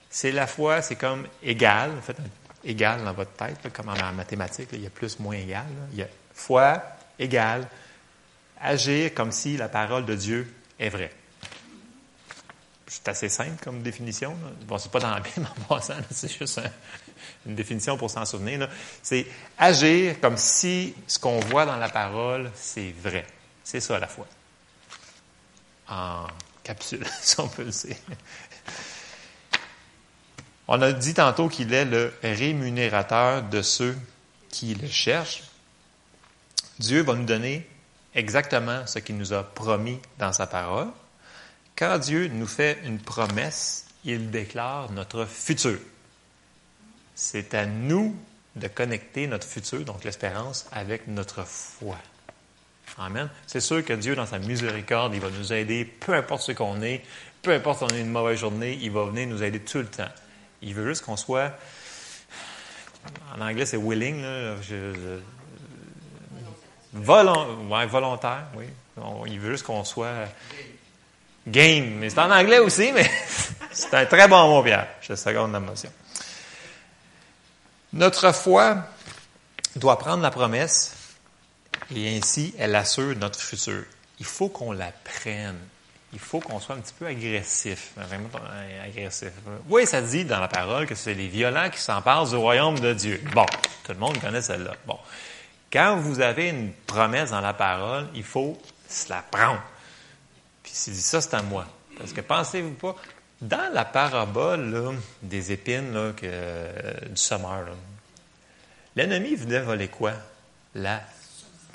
C'est 0.09 0.31
la 0.31 0.47
foi, 0.47 0.81
c'est 0.81 0.95
comme 0.95 1.27
égal, 1.43 1.91
en 1.95 2.01
fait, 2.01 2.17
égal 2.63 3.03
dans 3.03 3.13
votre 3.13 3.33
tête, 3.33 3.71
comme 3.73 3.89
en 3.89 4.11
mathématiques, 4.11 4.69
il 4.73 4.81
y 4.81 4.87
a 4.87 4.89
plus, 4.89 5.19
moins 5.19 5.35
égal. 5.35 5.67
Il 5.93 5.99
y 5.99 6.01
a 6.01 6.07
foi 6.33 6.81
égal, 7.19 7.67
agir 8.59 9.13
comme 9.13 9.31
si 9.31 9.55
la 9.55 9.69
parole 9.69 10.07
de 10.07 10.15
Dieu 10.15 10.51
est 10.79 10.89
vraie. 10.89 11.11
C'est 12.87 13.07
assez 13.07 13.29
simple 13.29 13.63
comme 13.63 13.81
définition. 13.81 14.35
Bon, 14.67 14.77
c'est 14.77 14.91
pas 14.91 14.99
dans 14.99 15.09
la 15.09 15.19
Bible 15.19 15.47
en 15.57 15.75
passant, 15.75 15.95
c'est 16.11 16.31
juste 16.31 16.61
une 17.45 17.55
définition 17.55 17.97
pour 17.97 18.11
s'en 18.11 18.25
souvenir. 18.25 18.69
C'est 19.01 19.25
agir 19.57 20.19
comme 20.21 20.37
si 20.37 20.93
ce 21.07 21.17
qu'on 21.17 21.39
voit 21.39 21.65
dans 21.65 21.77
la 21.77 21.89
parole, 21.89 22.51
c'est 22.55 22.93
vrai. 23.01 23.25
C'est 23.63 23.79
ça 23.79 23.97
la 23.97 24.07
foi. 24.07 24.27
En 25.89 26.27
capsule, 26.63 27.05
si 27.21 27.39
on 27.39 27.47
peut 27.47 27.63
le 27.63 27.71
dire. 27.71 27.95
On 30.67 30.81
a 30.81 30.91
dit 30.91 31.13
tantôt 31.13 31.47
qu'il 31.47 31.73
est 31.73 31.85
le 31.85 32.13
rémunérateur 32.23 33.43
de 33.43 33.61
ceux 33.61 33.95
qui 34.49 34.73
le 34.73 34.87
cherchent. 34.87 35.43
Dieu 36.79 37.03
va 37.03 37.13
nous 37.13 37.25
donner 37.25 37.67
exactement 38.15 38.85
ce 38.87 38.99
qu'il 38.99 39.17
nous 39.17 39.33
a 39.33 39.43
promis 39.43 39.99
dans 40.17 40.33
sa 40.33 40.47
parole. 40.47 40.87
Quand 41.77 41.97
Dieu 41.97 42.27
nous 42.27 42.47
fait 42.47 42.79
une 42.85 42.99
promesse, 42.99 43.85
il 44.05 44.31
déclare 44.31 44.91
notre 44.91 45.25
futur. 45.25 45.77
C'est 47.15 47.53
à 47.53 47.65
nous 47.65 48.15
de 48.55 48.67
connecter 48.67 49.27
notre 49.27 49.47
futur, 49.47 49.83
donc 49.83 50.03
l'espérance, 50.05 50.67
avec 50.71 51.07
notre 51.07 51.45
foi. 51.45 51.97
Amen. 52.97 53.29
C'est 53.45 53.59
sûr 53.59 53.83
que 53.83 53.91
Dieu, 53.91 54.15
dans 54.15 54.25
sa 54.25 54.39
miséricorde, 54.39 55.13
il 55.13 55.19
va 55.19 55.29
nous 55.29 55.51
aider, 55.51 55.83
peu 55.83 56.13
importe 56.13 56.43
ce 56.43 56.53
qu'on 56.53 56.81
est, 56.81 57.03
peu 57.41 57.51
importe 57.51 57.79
si 57.79 57.83
on 57.83 57.87
a 57.95 57.99
une 57.99 58.11
mauvaise 58.11 58.39
journée, 58.39 58.77
il 58.81 58.91
va 58.91 59.05
venir 59.05 59.27
nous 59.27 59.43
aider 59.43 59.59
tout 59.59 59.79
le 59.79 59.87
temps. 59.87 60.07
Il 60.61 60.73
veut 60.73 60.87
juste 60.87 61.03
qu'on 61.03 61.17
soit, 61.17 61.51
en 63.35 63.41
anglais 63.41 63.65
c'est 63.65 63.77
willing, 63.77 64.21
là, 64.21 64.55
volontaire, 66.93 68.47
oui. 68.55 68.65
Il 69.27 69.39
veut 69.41 69.51
juste 69.51 69.65
qu'on 69.65 69.83
soit 69.83 70.29
Game. 71.47 71.97
Mais 71.99 72.09
c'est 72.09 72.19
en 72.19 72.31
anglais 72.31 72.59
aussi, 72.59 72.91
mais 72.91 73.09
c'est 73.71 73.93
un 73.93 74.05
très 74.05 74.27
bon 74.27 74.47
mot, 74.49 74.63
Pierre. 74.63 74.87
Je 75.01 75.15
seconde 75.15 75.51
la 75.51 75.59
motion. 75.59 75.91
Notre 77.93 78.33
foi 78.33 78.77
doit 79.75 79.97
prendre 79.97 80.21
la 80.21 80.31
promesse 80.31 80.95
et 81.95 82.17
ainsi 82.17 82.53
elle 82.57 82.75
assure 82.75 83.15
notre 83.15 83.39
futur. 83.39 83.83
Il 84.19 84.25
faut 84.25 84.49
qu'on 84.49 84.71
la 84.71 84.91
prenne. 84.91 85.57
Il 86.13 86.19
faut 86.19 86.39
qu'on 86.39 86.59
soit 86.59 86.75
un 86.75 86.79
petit 86.79 86.93
peu 86.97 87.05
agressif. 87.05 87.91
Vraiment 87.97 88.29
agressif. 88.85 89.31
Oui, 89.69 89.85
ça 89.85 90.01
dit 90.01 90.23
dans 90.23 90.39
la 90.39 90.47
parole 90.47 90.87
que 90.87 90.95
c'est 90.95 91.13
les 91.13 91.27
violents 91.27 91.69
qui 91.69 91.79
s'emparent 91.79 92.27
du 92.27 92.35
royaume 92.35 92.79
de 92.79 92.93
Dieu. 92.93 93.21
Bon, 93.33 93.45
tout 93.83 93.91
le 93.91 93.99
monde 93.99 94.19
connaît 94.19 94.41
celle-là. 94.41 94.75
Bon. 94.85 94.97
Quand 95.71 95.97
vous 95.97 96.21
avez 96.21 96.49
une 96.49 96.71
promesse 96.87 97.31
dans 97.31 97.41
la 97.41 97.53
parole, 97.53 98.07
il 98.15 98.23
faut 98.23 98.57
se 98.87 99.09
la 99.09 99.21
prendre. 99.21 99.61
Puis 100.65 100.73
s'il 100.73 100.93
dit 100.93 101.01
ça, 101.01 101.21
c'est 101.21 101.35
à 101.35 101.43
moi. 101.43 101.67
Parce 101.95 102.11
que 102.11 102.21
pensez-vous 102.21 102.73
pas, 102.73 102.95
dans 103.39 103.71
la 103.71 103.85
parabole 103.85 104.97
des 105.21 105.51
épines 105.51 106.13
que, 106.17 107.07
du 107.07 107.17
sommeur, 107.17 107.67
L'ennemi 108.95 109.35
venait 109.35 109.59
voler 109.59 109.89
quoi? 109.89 110.13
La 110.73 111.01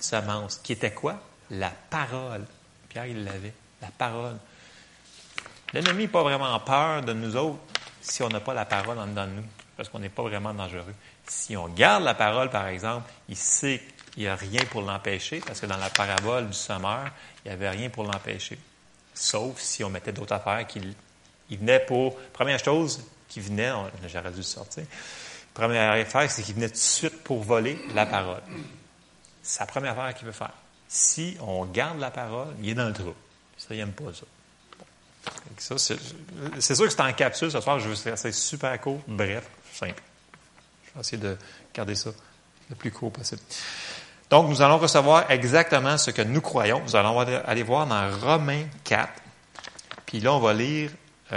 semence. 0.00 0.56
Qui 0.56 0.72
était 0.72 0.92
quoi? 0.92 1.20
La 1.50 1.70
parole. 1.70 2.44
Pierre, 2.88 3.06
il 3.06 3.24
l'avait. 3.24 3.52
La 3.80 3.88
parole. 3.88 4.36
L'ennemi 5.72 6.04
n'a 6.04 6.10
pas 6.10 6.22
vraiment 6.22 6.58
peur 6.60 7.02
de 7.02 7.12
nous 7.12 7.36
autres 7.36 7.60
si 8.00 8.22
on 8.24 8.28
n'a 8.28 8.40
pas 8.40 8.54
la 8.54 8.64
parole 8.64 8.98
en 8.98 9.06
dedans 9.06 9.26
de 9.26 9.32
nous, 9.32 9.44
parce 9.76 9.88
qu'on 9.88 9.98
n'est 10.00 10.08
pas 10.08 10.22
vraiment 10.22 10.52
dangereux. 10.52 10.94
Si 11.28 11.56
on 11.56 11.68
garde 11.68 12.02
la 12.02 12.14
parole, 12.14 12.50
par 12.50 12.66
exemple, 12.66 13.08
il 13.28 13.36
sait 13.36 13.80
qu'il 14.12 14.22
n'y 14.24 14.28
a 14.28 14.34
rien 14.34 14.62
pour 14.70 14.82
l'empêcher, 14.82 15.40
parce 15.46 15.60
que 15.60 15.66
dans 15.66 15.76
la 15.76 15.90
parabole 15.90 16.48
du 16.48 16.54
sommeur, 16.54 17.10
il 17.44 17.48
n'y 17.48 17.54
avait 17.54 17.68
rien 17.68 17.90
pour 17.90 18.04
l'empêcher. 18.04 18.58
Sauf 19.20 19.60
si 19.60 19.84
on 19.84 19.90
mettait 19.90 20.12
d'autres 20.12 20.32
affaires 20.32 20.66
qui 20.66 20.80
il 21.50 21.58
venait 21.58 21.80
pour. 21.80 22.16
Première 22.32 22.58
chose 22.58 23.04
qui 23.28 23.40
venait, 23.40 23.70
j'aurais 24.08 24.30
dû 24.30 24.38
le 24.38 24.42
sortir. 24.42 24.84
Première 25.52 25.92
affaire, 25.92 26.30
c'est 26.30 26.42
qu'il 26.42 26.54
venait 26.54 26.68
tout 26.68 26.74
de 26.74 26.78
suite 26.78 27.22
pour 27.22 27.42
voler 27.42 27.78
la 27.94 28.06
parole. 28.06 28.40
C'est 29.42 29.60
la 29.60 29.66
première 29.66 29.98
affaire 29.98 30.14
qu'il 30.14 30.26
veut 30.26 30.32
faire. 30.32 30.54
Si 30.88 31.36
on 31.40 31.66
garde 31.66 32.00
la 32.00 32.10
parole, 32.10 32.54
il 32.62 32.70
est 32.70 32.74
dans 32.74 32.88
le 32.88 32.94
trou. 32.94 33.14
Ça, 33.58 33.74
il 33.74 33.76
n'aime 33.76 33.92
pas 33.92 34.04
ça. 34.14 35.76
c'est 35.76 36.74
sûr 36.74 36.86
que 36.86 36.90
c'est 36.90 37.00
en 37.02 37.12
capsule 37.12 37.50
ce 37.50 37.60
soir. 37.60 37.78
Je 37.78 37.90
veux 37.90 37.94
ça 37.94 38.32
super 38.32 38.80
court, 38.80 39.02
bref, 39.06 39.44
simple. 39.74 40.02
Je 40.86 40.94
vais 40.94 41.00
essayer 41.00 41.18
de 41.18 41.36
garder 41.74 41.94
ça 41.94 42.10
le 42.70 42.74
plus 42.74 42.90
court 42.90 43.12
possible. 43.12 43.42
Donc, 44.30 44.48
nous 44.48 44.62
allons 44.62 44.78
recevoir 44.78 45.28
exactement 45.28 45.98
ce 45.98 46.12
que 46.12 46.22
nous 46.22 46.40
croyons. 46.40 46.80
Nous 46.84 46.94
allons 46.94 47.18
aller 47.18 47.62
voir 47.64 47.86
dans 47.86 48.08
Romains 48.20 48.64
4. 48.84 49.08
Puis 50.06 50.20
là, 50.20 50.32
on 50.32 50.38
va 50.38 50.54
lire 50.54 50.90
17 51.30 51.32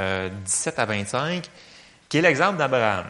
euh, 0.77 0.81
à 0.81 0.85
25, 0.85 1.50
qui 2.07 2.17
est 2.17 2.21
l'exemple 2.21 2.57
d'Abraham. 2.57 3.05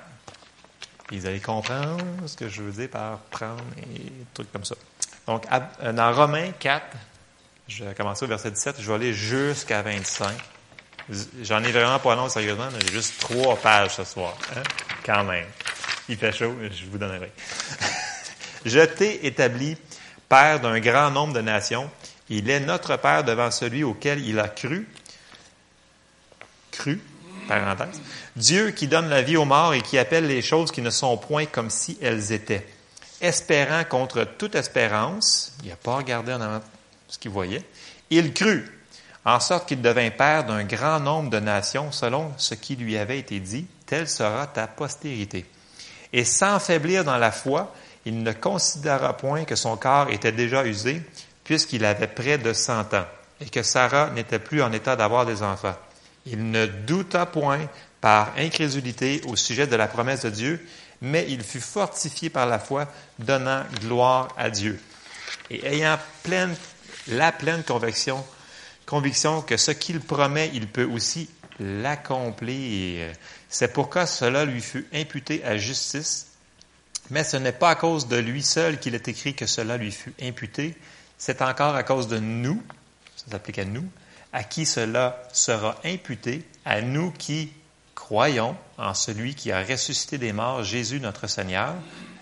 Vous 1.12 1.25
allez 1.25 1.42
comprendre 1.42 2.04
ce 2.25 2.36
que 2.36 2.48
je 2.48 2.62
veux 2.62 2.72
dire 2.72 2.90
par 2.90 3.20
prendre 3.30 3.63
et 3.78 4.12
trucs 4.34 4.52
comme 4.54 4.63
ça. 4.63 4.75
Donc, 5.28 5.46
euh, 5.52 5.92
dans 5.92 6.13
Romains 6.13 6.52
4, 6.58 6.86
je 7.68 7.84
vais 7.84 7.94
commencer 7.94 8.24
au 8.24 8.30
verset 8.30 8.52
17, 8.52 8.78
je 8.80 8.88
vais 8.88 8.96
aller 8.96 9.13
jusqu'à 9.13 9.82
25. 9.82 10.32
J'en 11.42 11.62
ai 11.62 11.72
vraiment 11.72 12.00
pas 12.00 12.16
long, 12.16 12.30
sérieusement, 12.30 12.70
j'ai 12.80 12.94
juste 12.94 13.20
trois 13.20 13.58
pages 13.58 13.96
ce 13.96 14.06
soir. 14.06 14.34
Hein? 14.56 14.63
Quand 15.06 15.25
même. 15.25 15.48
Il 16.08 16.18
fait 16.18 16.32
chaud, 16.32 16.56
je 16.62 16.86
vous 16.86 16.98
donnerai. 16.98 17.32
Je 18.65 18.79
t'ai 18.79 19.25
établi 19.25 19.77
Père 20.29 20.60
d'un 20.60 20.79
grand 20.79 21.12
nombre 21.12 21.34
de 21.34 21.41
nations. 21.41 21.89
Il 22.29 22.50
est 22.50 22.60
notre 22.60 22.98
Père 22.98 23.24
devant 23.24 23.51
celui 23.51 23.84
auquel 23.84 24.25
il 24.25 24.39
a 24.39 24.48
cru. 24.48 24.88
Cru, 26.72 27.00
parenthèse. 27.48 28.01
Dieu 28.36 28.72
qui 28.72 28.88
donne 28.88 29.10
la 29.10 29.22
vie 29.22 29.38
aux 29.38 29.46
morts 29.46 29.74
et 29.74 29.82
qui 29.82 29.98
appelle 29.98 30.25
les 30.25 30.41
choses 30.41 30.72
qui 30.72 30.82
ne 30.82 30.89
sont 30.89 31.17
point 31.17 31.46
comme 31.46 31.70
si 31.70 31.98
elles 32.01 32.32
étaient. 32.32 32.65
Espérant 33.22 33.84
contre 33.84 34.24
toute 34.24 34.55
espérance, 34.55 35.53
il 35.63 35.70
n'a 35.70 35.75
pas 35.75 35.98
regardé 35.98 36.34
en 36.34 36.41
avant 36.41 36.62
ce 37.08 37.20
qu'il 37.20 37.32
voyait, 37.32 37.63
il 38.10 38.34
crut, 38.34 38.65
en 39.24 39.39
sorte 39.39 39.67
qu'il 39.67 39.82
devint 39.82 40.10
père 40.10 40.46
d'un 40.46 40.63
grand 40.63 41.00
nombre 41.00 41.29
de 41.29 41.39
nations 41.39 41.91
selon 41.91 42.34
ce 42.38 42.55
qui 42.55 42.75
lui 42.75 42.98
avait 42.98 43.20
été 43.20 43.39
dit, 43.39 43.65
telle 43.86 44.10
sera 44.10 44.48
ta 44.48 44.67
postérité. 44.67 45.46
Et 46.12 46.25
sans 46.25 46.60
faiblir 46.60 47.03
dans 47.03 47.17
la 47.17 47.32
foi, 47.32 47.74
il 48.06 48.24
ne 48.24 48.32
considéra 48.34 49.16
point 49.16 49.46
que 49.46 49.56
son 49.56 49.78
corps 49.78 50.10
était 50.10 50.32
déjà 50.32 50.66
usé, 50.66 51.02
puisqu'il 51.44 51.86
avait 51.86 52.08
près 52.08 52.38
de 52.38 52.54
cent 52.54 52.94
ans, 52.94 53.06
et 53.42 53.46
que 53.46 53.64
Sarah 53.64 54.10
n'était 54.12 54.40
plus 54.40 54.62
en 54.62 54.72
état 54.72 54.96
d'avoir 54.96 55.26
des 55.26 55.42
enfants. 55.44 55.76
Il 56.26 56.52
ne 56.52 56.66
douta 56.66 57.26
point 57.26 57.68
par 58.02 58.34
incrédulité 58.38 59.22
au 59.28 59.36
sujet 59.36 59.68
de 59.68 59.76
la 59.76 59.88
promesse 59.88 60.22
de 60.22 60.30
Dieu, 60.30 60.66
mais 61.02 61.26
il 61.30 61.44
fut 61.44 61.62
fortifié 61.62 62.30
par 62.30 62.46
la 62.46 62.60
foi, 62.60 62.88
donnant 63.20 63.64
gloire 63.82 64.30
à 64.38 64.50
Dieu. 64.50 64.80
Et 65.50 65.66
ayant 65.66 65.98
pleine, 66.24 66.56
la 67.08 67.32
pleine 67.32 67.64
conviction, 67.64 68.24
conviction 68.86 69.42
que 69.42 69.58
ce 69.58 69.72
qu'il 69.72 70.00
promet, 70.00 70.52
il 70.54 70.68
peut 70.68 70.86
aussi 70.86 71.30
l'accomplir. 71.60 73.12
C'est 73.50 73.74
pourquoi 73.74 74.06
cela 74.06 74.46
lui 74.46 74.62
fut 74.62 74.88
imputé 74.94 75.44
à 75.44 75.58
justice. 75.58 76.28
Mais 77.10 77.24
ce 77.24 77.38
n'est 77.38 77.52
pas 77.52 77.72
à 77.72 77.76
cause 77.76 78.08
de 78.08 78.18
lui 78.18 78.44
seul 78.44 78.80
qu'il 78.80 78.96
est 78.96 79.08
écrit 79.08 79.36
que 79.36 79.46
cela 79.46 79.78
lui 79.78 79.92
fut 79.92 80.14
imputé, 80.22 80.76
c'est 81.18 81.42
encore 81.42 81.76
à 81.76 81.84
cause 81.84 82.08
de 82.08 82.20
nous, 82.20 82.62
ça 83.16 83.32
s'applique 83.32 83.60
à 83.60 83.66
nous, 83.66 83.86
à 84.32 84.44
qui 84.44 84.66
cela 84.66 85.22
sera 85.32 85.80
imputé, 85.84 86.46
à 86.66 86.82
nous 86.82 87.12
qui 87.12 87.52
croyons 87.94 88.56
en 88.78 88.94
celui 88.94 89.36
qui 89.36 89.52
a 89.52 89.64
ressuscité 89.64 90.18
des 90.18 90.34
morts, 90.34 90.64
Jésus 90.64 91.00
notre 91.00 91.28
Seigneur, 91.28 91.76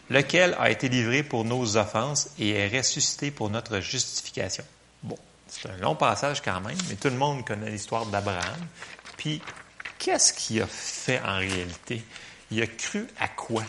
lequel 0.10 0.56
a 0.60 0.70
été 0.70 0.90
livré 0.90 1.24
pour 1.24 1.46
nos 1.46 1.78
offenses 1.78 2.30
et 2.38 2.52
est 2.52 2.78
ressuscité 2.78 3.32
pour 3.32 3.50
notre 3.50 3.80
justification. 3.80 4.64
Bon, 5.04 5.18
c'est 5.48 5.70
un 5.70 5.78
long 5.78 5.96
passage 5.96 6.42
quand 6.42 6.62
même, 6.62 6.78
mais 6.90 6.96
tout 6.96 7.10
le 7.10 7.16
monde 7.16 7.46
connaît 7.46 7.72
l'histoire 7.72 8.06
d'Abraham. 8.06 8.60
Puis, 9.18 9.42
qu'est-ce 9.98 10.34
qu'il 10.34 10.62
a 10.62 10.68
fait 10.68 11.20
en 11.22 11.38
réalité? 11.38 12.04
Il 12.52 12.62
a 12.62 12.68
cru 12.68 13.08
à 13.20 13.28
quoi? 13.30 13.64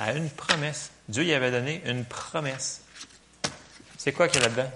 À 0.00 0.14
une 0.14 0.30
promesse. 0.30 0.90
Dieu 1.10 1.24
lui 1.24 1.34
avait 1.34 1.50
donné 1.50 1.82
une 1.84 2.06
promesse. 2.06 2.80
C'est 3.98 4.12
quoi 4.12 4.28
qu'il 4.28 4.40
y 4.40 4.44
a 4.44 4.48
là-dedans? 4.48 4.70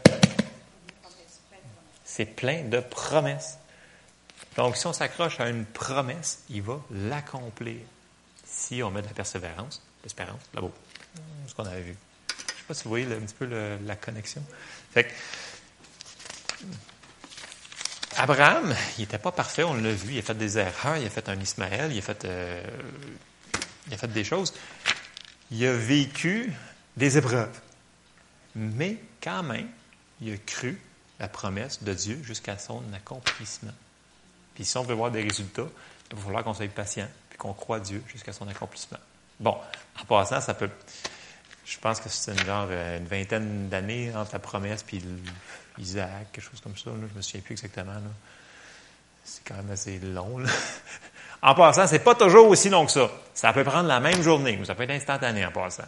C'est 2.04 2.26
plein 2.26 2.62
de 2.64 2.78
promesses. 2.78 3.56
Donc, 4.56 4.76
si 4.76 4.86
on 4.86 4.92
s'accroche 4.92 5.40
à 5.40 5.48
une 5.48 5.64
promesse, 5.64 6.40
il 6.50 6.60
va 6.60 6.78
l'accomplir. 6.90 7.80
Si 8.46 8.82
on 8.82 8.90
met 8.90 9.00
de 9.00 9.06
la 9.06 9.14
persévérance, 9.14 9.82
l'espérance, 10.02 10.42
là-bas, 10.52 10.68
ce 11.48 11.54
qu'on 11.54 11.64
avait 11.64 11.80
vu. 11.80 11.96
Je 12.28 12.34
ne 12.34 12.58
sais 12.58 12.64
pas 12.68 12.74
si 12.74 12.84
vous 12.84 12.90
voyez 12.90 13.06
un 13.06 13.20
petit 13.20 13.34
peu 13.34 13.46
la 13.82 13.96
connexion. 13.96 14.42
Fait 14.92 15.04
que, 15.04 15.12
Abraham, 18.16 18.76
il 18.98 19.00
n'était 19.00 19.18
pas 19.18 19.32
parfait, 19.32 19.64
on 19.64 19.72
l'a 19.74 19.90
vu, 19.90 20.12
il 20.12 20.18
a 20.18 20.22
fait 20.22 20.34
des 20.34 20.58
erreurs, 20.58 20.98
il 20.98 21.06
a 21.06 21.10
fait 21.10 21.28
un 21.30 21.40
Ismaël, 21.40 21.90
il 21.92 21.98
a 21.98 22.02
fait, 22.02 22.24
euh, 22.26 22.62
il 23.88 23.94
a 23.94 23.96
fait 23.96 24.12
des 24.12 24.22
choses. 24.22 24.52
Il 25.54 25.64
a 25.66 25.73
vécu 25.73 26.52
des 26.96 27.16
épreuves. 27.16 27.61
Mais 28.56 28.99
quand 29.23 29.44
même, 29.44 29.68
il 30.20 30.32
a 30.32 30.37
cru 30.37 30.80
la 31.20 31.28
promesse 31.28 31.84
de 31.84 31.94
Dieu 31.94 32.20
jusqu'à 32.25 32.58
son 32.58 32.82
accomplissement. 32.92 33.70
Puis 34.56 34.64
si 34.64 34.76
on 34.78 34.82
veut 34.82 34.94
voir 34.94 35.12
des 35.12 35.23
résultats, 35.23 35.68
il 36.11 36.16
va 36.16 36.23
falloir 36.23 36.42
qu'on 36.42 36.54
soit 36.54 36.66
patient 36.68 37.06
puis 37.28 37.38
qu'on 37.38 37.52
croit 37.52 37.78
Dieu 37.78 38.02
jusqu'à 38.08 38.32
son 38.32 38.49
accomplissement. 38.49 38.99
Bon, 39.38 39.56
en 40.00 40.04
passant, 40.06 40.40
ça 40.40 40.54
peut. 40.54 40.70
Je 41.64 41.78
pense 41.78 42.00
que 42.00 42.08
c'est 42.08 42.32
une, 42.32 42.44
genre 42.44 42.66
euh, 42.70 42.99
une 42.99 43.06
vingtaine 43.06 43.68
d'années 43.68 44.12
entre 44.14 44.32
la 44.32 44.40
promesse 44.40 44.82
puis 44.82 45.04
Isaac, 45.78 46.32
quelque 46.32 46.44
chose 46.44 46.61
comme 46.61 46.76
ça. 46.76 46.90
Là, 46.90 47.06
je 47.12 47.16
me 47.16 47.23
souviens 47.23 47.42
plus 47.42 47.52
exactement. 47.52 47.94
C'est 49.25 49.44
quand 49.46 49.54
même 49.54 49.70
assez 49.70 50.00
long. 50.00 50.40
En 51.44 51.54
passant, 51.54 51.86
c'est 51.86 51.98
pas 51.98 52.14
toujours 52.14 52.48
aussi 52.48 52.70
long 52.70 52.86
que 52.86 52.92
ça. 52.92 53.10
Ça 53.34 53.52
peut 53.52 53.64
prendre 53.64 53.86
la 53.86 54.00
même 54.00 54.22
journée, 54.22 54.58
ou 54.60 54.64
ça 54.64 54.74
peut 54.74 54.84
être 54.84 54.90
instantané 54.90 55.44
en 55.44 55.50
passant. 55.50 55.84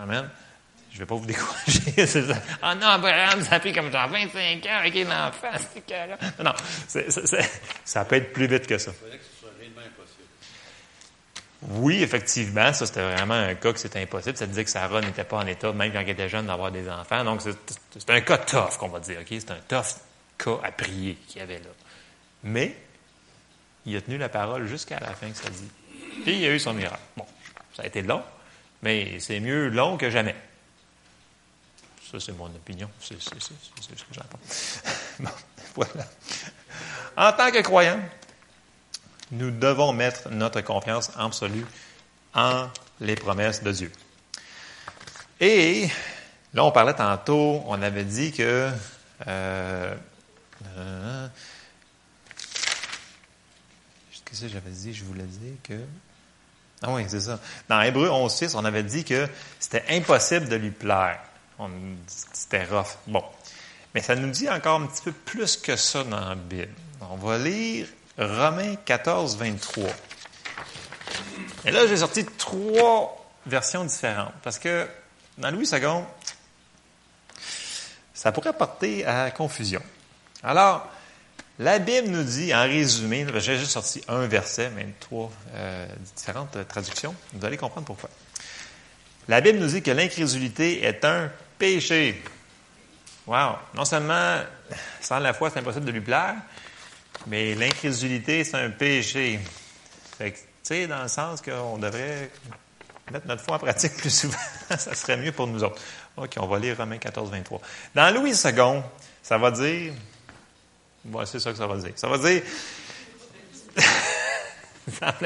Amen. 0.00 0.30
Je 0.90 0.96
ne 0.96 1.00
vais 1.00 1.06
pas 1.06 1.14
vous 1.14 1.26
décourager. 1.26 2.34
Ah 2.62 2.74
non, 2.74 2.86
Abraham, 2.86 3.42
ça 3.42 3.56
a 3.56 3.60
pris 3.60 3.72
comme 3.74 3.92
genre 3.92 4.08
25 4.08 4.64
ans 4.64 4.78
avec 4.78 4.94
l'enfant. 4.94 6.16
Non, 6.38 6.44
non 6.46 6.52
ça 7.84 8.04
peut 8.06 8.16
être 8.16 8.32
plus 8.32 8.46
vite 8.46 8.66
que 8.66 8.78
ça. 8.78 8.92
Oui, 11.68 12.02
effectivement, 12.02 12.72
ça 12.72 12.86
c'était 12.86 13.02
vraiment 13.02 13.34
un 13.34 13.54
cas 13.54 13.74
que 13.74 13.78
c'était 13.78 14.00
impossible. 14.00 14.38
Ça 14.38 14.46
disait 14.46 14.64
que 14.64 14.70
Sarah 14.70 15.02
n'était 15.02 15.24
pas 15.24 15.36
en 15.36 15.46
état, 15.46 15.70
même 15.74 15.92
quand 15.92 16.00
elle 16.00 16.08
était 16.08 16.30
jeune, 16.30 16.46
d'avoir 16.46 16.72
des 16.72 16.88
enfants. 16.88 17.22
Donc 17.24 17.42
c'est 17.42 18.10
un 18.10 18.20
cas 18.22 18.38
tough 18.38 18.78
qu'on 18.78 18.88
va 18.88 19.00
dire. 19.00 19.18
ok? 19.20 19.26
C'est 19.28 19.50
un 19.50 19.60
tough 19.68 19.96
cas 20.38 20.58
à 20.64 20.72
prier 20.72 21.18
qu'il 21.28 21.40
y 21.40 21.42
avait 21.42 21.58
là. 21.58 21.70
Mais 22.42 22.74
il 23.90 23.96
a 23.96 24.00
tenu 24.00 24.18
la 24.18 24.28
parole 24.28 24.66
jusqu'à 24.66 25.00
la 25.00 25.12
fin 25.14 25.30
que 25.30 25.36
ça 25.36 25.50
dit. 25.50 25.70
Puis 26.22 26.38
il 26.38 26.44
a 26.46 26.54
eu 26.54 26.58
son 26.58 26.74
miracle. 26.74 27.02
Bon, 27.16 27.26
ça 27.74 27.82
a 27.82 27.86
été 27.86 28.02
long, 28.02 28.22
mais 28.82 29.18
c'est 29.20 29.40
mieux 29.40 29.68
long 29.68 29.96
que 29.96 30.10
jamais. 30.10 30.36
Ça, 32.10 32.18
c'est 32.18 32.32
mon 32.32 32.46
opinion. 32.46 32.90
C'est 33.00 33.20
ce 33.20 33.30
que 33.30 33.36
j'entends. 34.12 34.38
voilà. 35.74 36.06
En 37.16 37.32
tant 37.32 37.50
que 37.50 37.60
croyants, 37.60 38.00
nous 39.32 39.50
devons 39.50 39.92
mettre 39.92 40.28
notre 40.30 40.60
confiance 40.60 41.10
absolue 41.16 41.66
en 42.34 42.68
les 43.00 43.14
promesses 43.14 43.62
de 43.62 43.72
Dieu. 43.72 43.92
Et 45.40 45.88
là, 46.52 46.64
on 46.64 46.72
parlait 46.72 46.94
tantôt, 46.94 47.62
on 47.66 47.80
avait 47.80 48.04
dit 48.04 48.32
que 48.32 48.70
euh, 49.26 49.94
euh, 50.76 51.28
Qu'est-ce 54.30 54.42
que 54.42 54.48
j'avais 54.48 54.70
dit? 54.70 54.94
Je 54.94 55.04
voulais 55.04 55.24
dire 55.24 55.54
que. 55.62 55.74
Ah 56.82 56.92
oui, 56.92 57.04
c'est 57.08 57.20
ça. 57.20 57.40
Dans 57.68 57.80
Hébreu 57.82 58.08
11.6, 58.08 58.52
on 58.54 58.64
avait 58.64 58.84
dit 58.84 59.04
que 59.04 59.28
c'était 59.58 59.84
impossible 59.90 60.48
de 60.48 60.56
lui 60.56 60.70
plaire. 60.70 61.18
C'était 62.06 62.64
rough. 62.64 62.96
Bon. 63.08 63.24
Mais 63.92 64.00
ça 64.00 64.14
nous 64.14 64.30
dit 64.30 64.48
encore 64.48 64.80
un 64.80 64.86
petit 64.86 65.02
peu 65.02 65.12
plus 65.12 65.56
que 65.56 65.74
ça 65.74 66.04
dans 66.04 66.28
la 66.28 66.34
Bible. 66.36 66.72
On 67.00 67.16
va 67.16 67.38
lire 67.38 67.88
Romains 68.16 68.76
14, 68.76 69.36
23. 69.36 69.84
Et 71.66 71.70
là, 71.72 71.86
j'ai 71.88 71.96
sorti 71.96 72.24
trois 72.24 73.30
versions 73.46 73.84
différentes 73.84 74.32
parce 74.42 74.58
que 74.58 74.86
dans 75.38 75.50
Louis 75.50 75.68
II, 75.68 76.04
ça 78.14 78.30
pourrait 78.30 78.52
porter 78.52 79.04
à 79.04 79.30
confusion. 79.32 79.82
Alors, 80.42 80.88
la 81.58 81.78
Bible 81.78 82.08
nous 82.08 82.22
dit, 82.22 82.54
en 82.54 82.62
résumé, 82.62 83.26
j'ai 83.36 83.58
juste 83.58 83.72
sorti 83.72 84.02
un 84.08 84.26
verset, 84.26 84.70
mais 84.74 84.86
trois 84.98 85.30
euh, 85.54 85.86
différentes 86.16 86.56
traductions. 86.68 87.14
Vous 87.34 87.44
allez 87.44 87.56
comprendre 87.56 87.86
pourquoi. 87.86 88.08
La 89.28 89.40
Bible 89.40 89.58
nous 89.58 89.68
dit 89.68 89.82
que 89.82 89.90
l'incrédulité 89.90 90.84
est 90.84 91.04
un 91.04 91.30
péché. 91.58 92.22
Wow! 93.26 93.56
Non 93.74 93.84
seulement, 93.84 94.40
sans 95.00 95.18
la 95.18 95.34
foi, 95.34 95.50
c'est 95.50 95.60
impossible 95.60 95.84
de 95.84 95.92
lui 95.92 96.00
plaire, 96.00 96.34
mais 97.26 97.54
l'incrédulité, 97.54 98.42
c'est 98.44 98.56
un 98.56 98.70
péché. 98.70 99.38
Fait 100.18 100.32
tu 100.32 100.38
sais, 100.62 100.86
dans 100.86 101.02
le 101.02 101.08
sens 101.08 101.40
qu'on 101.40 101.78
devrait 101.78 102.30
mettre 103.12 103.26
notre 103.26 103.42
foi 103.42 103.56
en 103.56 103.58
pratique 103.58 103.96
plus 103.96 104.10
souvent, 104.10 104.36
ça 104.70 104.94
serait 104.94 105.16
mieux 105.16 105.32
pour 105.32 105.46
nous 105.46 105.62
autres. 105.62 105.80
OK, 106.16 106.34
on 106.38 106.46
va 106.46 106.58
lire 106.58 106.76
Romains 106.76 106.98
14, 106.98 107.30
23. 107.30 107.60
Dans 107.94 108.14
Louis 108.14 108.30
II, 108.30 108.82
ça 109.22 109.38
va 109.38 109.50
dire, 109.50 109.92
c'est 111.24 111.40
ça 111.40 111.50
que 111.52 111.58
ça 111.58 111.66
va 111.66 111.76
dire. 111.76 111.92
Ça 111.96 112.08
va 112.08 112.18
dire, 112.18 112.42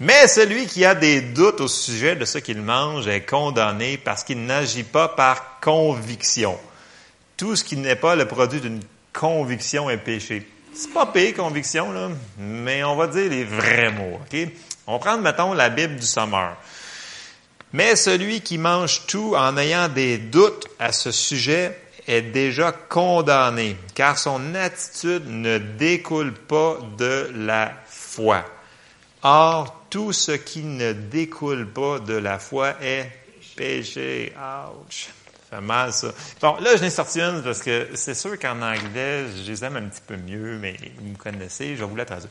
mais 0.00 0.28
celui 0.28 0.66
qui 0.66 0.84
a 0.84 0.94
des 0.94 1.20
doutes 1.20 1.60
au 1.60 1.68
sujet 1.68 2.16
de 2.16 2.24
ce 2.24 2.38
qu'il 2.38 2.60
mange 2.60 3.06
est 3.08 3.22
condamné 3.22 3.96
parce 3.98 4.24
qu'il 4.24 4.44
n'agit 4.44 4.82
pas 4.84 5.08
par 5.08 5.60
conviction. 5.60 6.58
Tout 7.36 7.54
ce 7.56 7.64
qui 7.64 7.76
n'est 7.76 7.96
pas 7.96 8.16
le 8.16 8.26
produit 8.26 8.60
d'une 8.60 8.80
conviction 9.12 9.88
est 9.90 9.98
péché. 9.98 10.46
C'est 10.74 10.92
pas 10.92 11.06
pire, 11.06 11.34
conviction, 11.34 11.92
là, 11.92 12.10
mais 12.38 12.84
on 12.84 12.96
va 12.96 13.06
dire 13.08 13.30
les 13.30 13.44
vrais 13.44 13.90
mots? 13.90 14.20
On 14.86 14.92
va 14.92 14.98
prendre, 14.98 15.22
mettons, 15.22 15.52
la 15.52 15.70
Bible 15.70 15.96
du 15.96 16.06
Sommeur. 16.06 16.56
Mais 17.72 17.96
celui 17.96 18.40
qui 18.40 18.58
mange 18.58 19.06
tout 19.06 19.34
en 19.36 19.56
ayant 19.56 19.88
des 19.88 20.18
doutes 20.18 20.68
à 20.78 20.92
ce 20.92 21.10
sujet 21.10 21.76
est 22.08 22.22
déjà 22.22 22.72
condamné, 22.72 23.76
car 23.94 24.18
son 24.18 24.54
attitude 24.54 25.28
ne 25.28 25.58
découle 25.58 26.32
pas 26.32 26.78
de 26.96 27.30
la 27.34 27.72
foi. 27.86 28.44
Or, 29.22 29.84
tout 29.90 30.12
ce 30.12 30.32
qui 30.32 30.62
ne 30.62 30.92
découle 30.92 31.68
pas 31.68 31.98
de 32.00 32.14
la 32.14 32.38
foi 32.38 32.74
est 32.82 33.10
péché. 33.54 34.32
Ouch! 34.36 35.08
Ça 35.50 35.56
fait 35.56 35.62
mal, 35.62 35.92
ça. 35.92 36.08
Bon, 36.40 36.56
là, 36.60 36.76
je 36.76 36.82
l'ai 36.82 36.90
sorti 36.90 37.20
une 37.20 37.42
parce 37.42 37.62
que 37.62 37.88
c'est 37.94 38.14
sûr 38.14 38.38
qu'en 38.38 38.60
anglais, 38.60 39.24
je 39.36 39.50
les 39.50 39.64
aime 39.64 39.76
un 39.76 39.88
petit 39.88 40.02
peu 40.06 40.16
mieux, 40.16 40.58
mais 40.58 40.76
vous 40.98 41.10
me 41.10 41.16
connaissez, 41.16 41.74
je 41.74 41.80
vais 41.80 41.86
vous 41.86 41.96
la 41.96 42.04
traduire. 42.04 42.30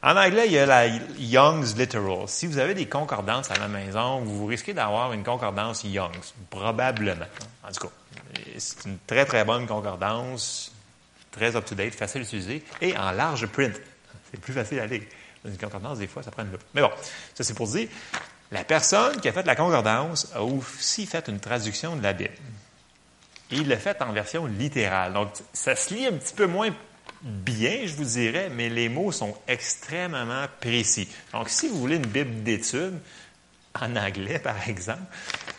En 0.00 0.16
anglais, 0.16 0.46
il 0.46 0.52
y 0.52 0.58
a 0.58 0.66
la 0.66 0.86
Young's 0.86 1.76
Literal. 1.76 2.28
Si 2.28 2.46
vous 2.46 2.58
avez 2.58 2.74
des 2.74 2.86
concordances 2.86 3.50
à 3.50 3.56
la 3.56 3.66
maison, 3.66 4.20
vous 4.20 4.46
risquez 4.46 4.72
d'avoir 4.72 5.12
une 5.12 5.24
concordance 5.24 5.82
Young's, 5.82 6.34
probablement. 6.50 7.26
En 7.64 7.72
tout 7.72 7.88
cas, 7.88 7.92
c'est 8.58 8.84
une 8.84 8.98
très, 9.06 9.24
très 9.24 9.44
bonne 9.44 9.66
concordance, 9.66 10.70
très 11.32 11.56
up-to-date, 11.56 11.96
facile 11.96 12.20
à 12.20 12.24
utiliser, 12.24 12.64
et 12.80 12.96
en 12.96 13.10
large 13.10 13.46
print. 13.48 13.74
C'est 14.30 14.40
plus 14.40 14.52
facile 14.52 14.78
à 14.78 14.86
lire. 14.86 15.02
Une 15.44 15.58
concordance, 15.58 15.98
des 15.98 16.06
fois, 16.06 16.22
ça 16.22 16.30
prend 16.30 16.44
une 16.44 16.52
loupe. 16.52 16.64
Mais 16.74 16.82
bon, 16.82 16.90
ça 17.34 17.42
c'est 17.42 17.54
pour 17.54 17.66
dire, 17.66 17.88
la 18.52 18.62
personne 18.62 19.20
qui 19.20 19.28
a 19.28 19.32
fait 19.32 19.46
la 19.46 19.56
concordance 19.56 20.30
a 20.32 20.44
aussi 20.44 21.06
fait 21.06 21.26
une 21.28 21.40
traduction 21.40 21.96
de 21.96 22.02
la 22.04 22.12
Bible. 22.12 22.34
Et 23.50 23.56
il 23.56 23.68
l'a 23.68 23.78
fait 23.78 24.00
en 24.00 24.12
version 24.12 24.46
littérale. 24.46 25.12
Donc, 25.12 25.30
ça 25.52 25.74
se 25.74 25.92
lit 25.92 26.06
un 26.06 26.12
petit 26.12 26.34
peu 26.34 26.46
moins 26.46 26.70
bien, 27.22 27.86
je 27.86 27.94
vous 27.94 28.04
dirais, 28.04 28.50
mais 28.50 28.68
les 28.68 28.88
mots 28.88 29.12
sont 29.12 29.36
extrêmement 29.46 30.46
précis. 30.60 31.08
Donc, 31.32 31.48
si 31.48 31.68
vous 31.68 31.78
voulez 31.78 31.96
une 31.96 32.06
Bible 32.06 32.42
d'études, 32.42 32.98
en 33.80 33.96
anglais, 33.96 34.38
par 34.38 34.68
exemple, 34.68 35.02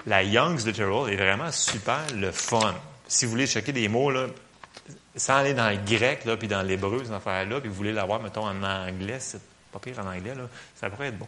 la 0.05 0.23
Young's 0.23 0.65
Literal 0.65 1.11
est 1.11 1.15
vraiment 1.15 1.51
super 1.51 2.01
le 2.15 2.31
fun. 2.31 2.75
Si 3.07 3.25
vous 3.25 3.31
voulez 3.31 3.47
checker 3.47 3.71
des 3.71 3.87
mots, 3.87 4.11
là, 4.11 4.27
sans 5.15 5.37
aller 5.37 5.53
dans 5.53 5.69
le 5.69 5.77
grec, 5.77 6.25
là, 6.25 6.37
puis 6.37 6.47
dans 6.47 6.61
l'hébreu, 6.61 7.03
ces 7.05 7.11
affaires-là, 7.11 7.59
puis 7.59 7.69
vous 7.69 7.75
voulez 7.75 7.93
l'avoir, 7.93 8.21
mettons, 8.21 8.45
en 8.45 8.63
anglais, 8.63 9.17
c'est 9.19 9.41
pas 9.71 9.79
pire 9.79 9.99
en 9.99 10.07
anglais, 10.07 10.35
là, 10.35 10.43
ça 10.79 10.89
pourrait 10.89 11.07
être 11.07 11.17
bon. 11.17 11.27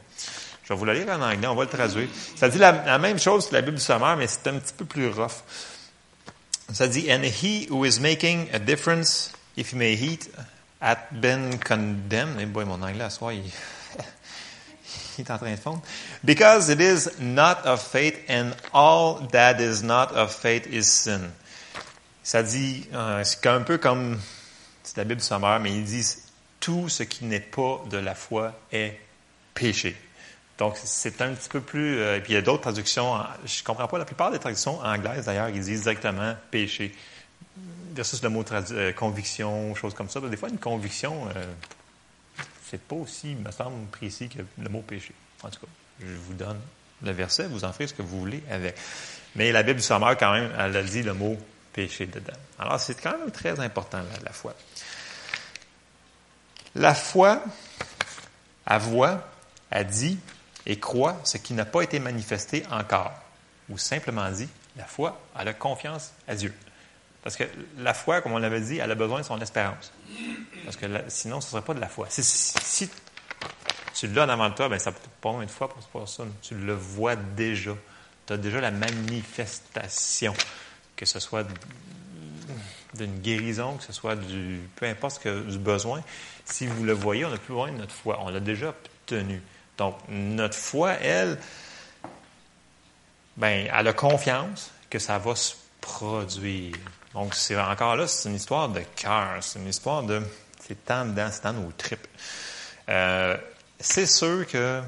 Je 0.64 0.74
vais 0.74 0.80
vous 0.80 0.86
le 0.86 0.94
lire 0.94 1.10
en 1.10 1.22
anglais, 1.22 1.48
on 1.48 1.56
va 1.56 1.64
le 1.64 1.70
traduire. 1.70 2.08
Ça 2.36 2.50
dit 2.50 2.58
la, 2.58 2.72
la 2.72 2.98
même 2.98 3.20
chose 3.20 3.48
que 3.50 3.54
la 3.54 3.62
Bible 3.62 3.78
du 3.78 3.84
sommaire, 3.84 4.16
mais 4.16 4.28
c'est 4.28 4.48
un 4.48 4.58
petit 4.58 4.74
peu 4.74 4.86
plus 4.86 5.10
rough. 5.10 5.44
Ça 6.72 6.88
dit, 6.88 7.12
And 7.12 7.24
he 7.24 7.68
who 7.70 7.86
is 7.86 8.00
making 8.00 8.48
a 8.54 8.60
difference 8.60 9.34
if 9.62 9.74
you 9.74 9.78
may 9.80 9.94
eat, 9.94 10.28
hath 10.82 11.12
been 11.12 11.60
condemned. 11.60 12.40
Eh 12.40 12.46
boy, 12.46 12.66
mon 12.66 12.82
anglais 12.82 13.06
à 13.06 13.12
soi, 13.12 13.34
il, 13.36 13.44
il 15.18 15.22
est 15.22 15.32
en 15.32 15.38
train 15.38 15.52
de 15.52 15.56
fondre. 15.56 15.82
Because 16.24 16.70
it 16.70 16.82
is 16.82 17.10
not 17.20 17.66
of 17.66 17.80
faith, 17.80 18.18
and 18.28 18.56
all 18.74 19.28
that 19.32 19.62
is 19.62 19.84
not 19.84 20.12
of 20.14 20.34
faith 20.34 20.66
is 20.68 20.86
sin. 20.86 21.32
Ça 22.24 22.42
dit, 22.42 22.88
euh, 22.94 23.24
c'est 23.24 23.46
un 23.46 23.62
peu 23.62 23.78
comme, 23.78 24.20
c'est 24.84 24.98
la 24.98 25.04
Bible 25.04 25.22
sommaire, 25.22 25.60
mais 25.60 25.72
ils 25.72 25.86
disent, 25.86 26.24
tout 26.60 26.90
ce 26.90 27.04
qui 27.04 27.26
n'est 27.26 27.40
pas 27.40 27.84
de 27.90 27.98
la 27.98 28.16
foi 28.16 28.54
est 28.72 29.00
péché. 29.54 29.96
Donc, 30.58 30.76
c'est 30.84 31.22
un 31.22 31.34
petit 31.34 31.50
peu 31.50 31.62
plus. 31.62 32.00
Euh, 32.00 32.18
et 32.18 32.22
puis, 32.22 32.34
il 32.34 32.36
y 32.36 32.40
a 32.40 32.42
d'autres 32.42 32.62
traductions. 32.62 33.16
je 33.46 33.60
ne 33.60 33.66
comprends 33.66 33.88
pas. 33.88 33.98
La 33.98 34.06
plupart 34.06 34.32
des 34.32 34.40
traductions 34.40 34.80
anglaises, 34.80 35.26
d'ailleurs, 35.26 35.50
ils 35.50 35.62
disent 35.62 35.82
directement 35.82 36.36
péché 36.50 36.94
versus 37.94 38.22
le 38.24 38.30
mot 38.30 38.44
euh, 38.52 38.94
conviction, 38.94 39.76
choses 39.76 39.94
comme 39.94 40.10
ça. 40.10 40.20
Des 40.22 40.38
fois, 40.38 40.50
une 40.50 40.58
conviction, 40.58 41.28
euh, 41.36 41.44
c'est 42.66 42.82
pas 42.82 42.96
aussi, 42.96 43.36
me 43.36 43.52
semble, 43.52 43.86
précis 43.88 44.30
que 44.30 44.42
le 44.58 44.70
mot 44.70 44.82
péché. 44.82 45.14
En 45.44 45.50
tout 45.50 45.60
cas, 45.60 45.68
je 46.00 46.14
vous 46.14 46.34
donne 46.34 46.60
le 47.04 47.12
verset, 47.12 47.48
vous 47.48 47.66
en 47.66 47.74
ferez 47.74 47.88
ce 47.88 47.94
que 47.94 48.02
vous 48.02 48.20
voulez 48.20 48.44
avec. 48.50 48.76
Mais 49.36 49.52
la 49.52 49.64
Bible 49.64 49.80
du 49.80 49.86
Sommeur, 49.86 50.18
quand 50.18 50.34
même, 50.34 50.52
elle 50.58 50.76
a 50.76 50.84
dit 50.84 51.04
le 51.04 51.14
mot 51.14 51.38
péché 51.74 52.06
dedans. 52.06 52.38
Alors, 52.60 52.80
c'est 52.80 53.00
quand 53.02 53.18
même 53.18 53.32
très 53.32 53.60
important, 53.60 54.02
la, 54.24 54.32
foi. 54.32 54.54
La 56.76 56.94
foi, 56.94 57.44
à 58.66 58.78
voix, 58.78 59.28
a 59.72 59.84
dit 59.84 60.20
et 60.66 60.80
croit 60.80 61.20
ce 61.24 61.38
qui 61.38 61.54
n'a 61.54 61.66
pas 61.66 61.82
été 61.82 62.00
manifesté 62.00 62.64
encore. 62.70 63.14
Ou 63.70 63.78
simplement 63.78 64.30
dit, 64.30 64.50
la 64.76 64.86
foi 64.86 65.20
a 65.34 65.44
la 65.44 65.54
confiance 65.54 66.12
à 66.28 66.36
Dieu. 66.36 66.54
Parce 67.24 67.36
que 67.36 67.44
la 67.78 67.94
foi, 67.94 68.22
comme 68.22 68.34
on 68.34 68.40
l'avait 68.40 68.62
dit, 68.62 68.78
elle 68.78 68.92
a 68.92 68.96
besoin 68.96 69.20
de 69.20 69.26
son 69.26 69.40
espérance. 69.40 69.92
Parce 70.66 70.76
que 70.76 70.86
sinon, 71.08 71.40
ce 71.40 71.48
ne 71.48 71.52
serait 71.52 71.62
pas 71.62 71.74
de 71.74 71.80
la 71.80 71.88
foi. 71.88 72.08
Si, 72.10 72.90
tu 73.94 74.08
l'as 74.08 74.26
devant 74.26 74.50
toi, 74.52 74.70
ben, 74.70 74.80
ça 74.80 74.92
peut 74.92 75.00
pas 75.20 75.30
une 75.42 75.50
foi 75.50 75.70
pour 75.70 76.08
ça. 76.08 76.24
Tu 76.42 76.56
le 76.56 76.74
vois 76.74 77.16
déjà. 77.16 77.76
Tu 78.26 78.34
as 78.34 78.38
déjà 78.38 78.60
la 78.60 78.72
manifestation. 78.72 80.34
Que 80.96 81.06
ce 81.06 81.20
soit 81.20 81.46
d'une 82.96 83.20
guérison, 83.20 83.78
que 83.78 83.84
ce 83.84 83.94
soit 83.94 84.16
du. 84.16 84.62
peu 84.76 84.88
importe 84.88 85.16
ce 85.16 85.20
que 85.20 85.42
du 85.42 85.60
besoin. 85.60 86.02
Si 86.46 86.66
vous 86.66 86.84
le 86.84 86.94
voyez, 86.94 87.26
on 87.26 87.30
n'a 87.30 87.38
plus 87.38 87.54
besoin 87.54 87.72
de 87.72 87.78
notre 87.78 87.94
foi. 87.94 88.20
On 88.22 88.30
l'a 88.30 88.40
déjà 88.40 88.70
obtenu. 88.70 89.42
Donc, 89.78 89.98
notre 90.10 90.58
foi, 90.58 90.94
elle, 90.94 91.38
ben, 93.38 93.70
elle 93.72 93.88
a 93.88 93.94
confiance 93.94 94.72
que 94.90 95.00
ça 95.00 95.18
va 95.20 95.36
se 95.36 95.56
produire. 95.80 96.76
Donc, 97.14 97.36
c'est 97.36 97.60
encore 97.60 97.96
là, 97.96 98.08
c'est 98.08 98.30
une 98.30 98.36
histoire 98.36 98.70
de 98.70 98.82
cœur, 98.96 99.38
c'est 99.42 99.60
une 99.60 99.68
histoire 99.68 100.04
de. 100.04 100.22
C'est 100.60 100.86
tant 100.86 101.06
dedans, 101.06 101.28
c'est 101.32 101.42
tant 101.42 101.54
nos 101.54 101.72
tripes. 101.72 102.08
Euh, 102.90 103.38
c'est 103.80 104.06
sûr 104.06 104.48
que 104.48 104.82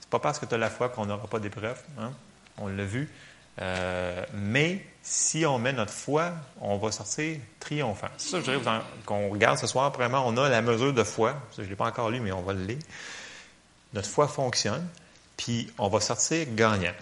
c'est 0.00 0.08
pas 0.08 0.18
parce 0.18 0.38
que 0.38 0.46
tu 0.46 0.54
as 0.54 0.58
la 0.58 0.70
foi 0.70 0.88
qu'on 0.88 1.06
n'aura 1.06 1.26
pas 1.26 1.38
d'épreuve. 1.38 1.78
Hein? 1.98 2.12
On 2.56 2.68
l'a 2.68 2.84
vu. 2.84 3.10
Euh, 3.60 4.24
mais 4.34 4.84
si 5.02 5.44
on 5.44 5.58
met 5.58 5.72
notre 5.72 5.92
foi, 5.92 6.32
on 6.60 6.76
va 6.76 6.92
sortir 6.92 7.38
triomphant. 7.58 8.08
C'est 8.16 8.30
ça 8.30 8.40
je 8.40 8.44
dirais 8.44 8.60
qu'on 9.04 9.28
regarde 9.30 9.58
ce 9.58 9.66
soir. 9.66 9.90
Vraiment, 9.92 10.26
on 10.26 10.36
a 10.36 10.48
la 10.48 10.62
mesure 10.62 10.92
de 10.92 11.02
foi. 11.02 11.34
je 11.56 11.62
ne 11.62 11.66
l'ai 11.66 11.76
pas 11.76 11.86
encore 11.86 12.10
lu, 12.10 12.20
mais 12.20 12.32
on 12.32 12.42
va 12.42 12.52
le 12.52 12.64
lire. 12.64 12.78
Notre 13.94 14.08
foi 14.08 14.28
fonctionne, 14.28 14.86
puis 15.36 15.72
on 15.78 15.88
va 15.88 16.00
sortir 16.00 16.46
gagnant 16.54 16.92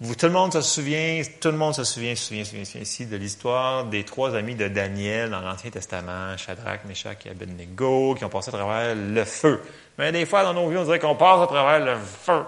tout 0.00 0.26
le 0.26 0.32
monde 0.32 0.52
se 0.52 0.62
souvient, 0.62 1.22
tout 1.40 1.50
le 1.50 1.58
monde 1.58 1.74
se 1.74 1.84
souvient, 1.84 2.14
se 2.14 2.24
souvient, 2.24 2.44
se 2.44 2.64
souvient, 2.64 2.82
ici 2.82 3.04
de 3.04 3.16
l'histoire 3.16 3.84
des 3.84 4.04
trois 4.04 4.34
amis 4.34 4.54
de 4.54 4.66
Daniel 4.66 5.28
dans 5.28 5.40
l'Ancien 5.40 5.70
Testament, 5.70 6.36
Shadrach, 6.38 6.86
Meshach 6.86 7.18
et 7.26 7.30
Abednego, 7.30 8.14
qui 8.14 8.24
ont 8.24 8.30
passé 8.30 8.48
à 8.48 8.52
travers 8.52 8.94
le 8.94 9.24
feu. 9.24 9.62
Mais 9.98 10.10
des 10.10 10.24
fois, 10.24 10.42
dans 10.42 10.54
nos 10.54 10.68
vies, 10.70 10.78
on 10.78 10.84
dirait 10.84 10.98
qu'on 10.98 11.16
passe 11.16 11.42
à 11.42 11.46
travers 11.46 11.84
le 11.84 11.98
feu. 11.98 12.44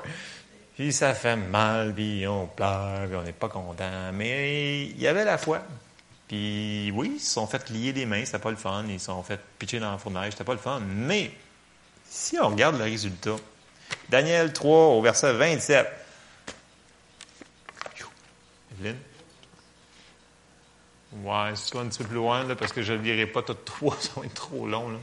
Puis 0.76 0.94
ça 0.94 1.12
fait 1.12 1.36
mal, 1.36 1.92
puis 1.92 2.26
on 2.26 2.46
pleure, 2.46 3.06
puis 3.06 3.16
on 3.16 3.22
n'est 3.22 3.32
pas 3.32 3.48
content. 3.48 4.12
Mais 4.14 4.84
il 4.84 4.98
y 4.98 5.06
avait 5.06 5.26
la 5.26 5.36
foi. 5.36 5.60
Puis 6.28 6.90
oui, 6.94 7.12
ils 7.16 7.20
se 7.20 7.34
sont 7.34 7.46
fait 7.46 7.68
lier 7.68 7.92
les 7.92 8.06
mains, 8.06 8.24
c'était 8.24 8.38
pas 8.38 8.50
le 8.50 8.56
fun. 8.56 8.84
Ils 8.88 8.98
se 8.98 9.06
sont 9.06 9.22
fait 9.22 9.38
pitcher 9.58 9.78
dans 9.78 9.92
le 9.92 9.98
fournaise, 9.98 10.30
c'était 10.30 10.44
pas 10.44 10.54
le 10.54 10.58
fun. 10.58 10.80
Mais 10.80 11.30
si 12.08 12.38
on 12.40 12.48
regarde 12.48 12.78
le 12.78 12.84
résultat, 12.84 13.36
Daniel 14.08 14.54
3 14.54 14.86
au 14.86 15.02
verset 15.02 15.34
27, 15.34 16.01
Evelyne? 18.72 18.98
Ouais, 21.12 21.52
c'est 21.54 21.76
un 21.76 21.87
petit 21.88 21.98
peu 21.98 22.04
plus 22.06 22.16
loin, 22.16 22.44
là, 22.44 22.56
parce 22.56 22.72
que 22.72 22.82
je 22.82 22.92
ne 22.92 23.02
lirai 23.02 23.26
pas 23.26 23.42
tout 23.42 23.54
trois, 23.54 23.96
ça 24.00 24.12
va 24.16 24.26
être 24.26 24.35
trop 24.35 24.66
long. 24.66 24.90
Là. 24.90 24.98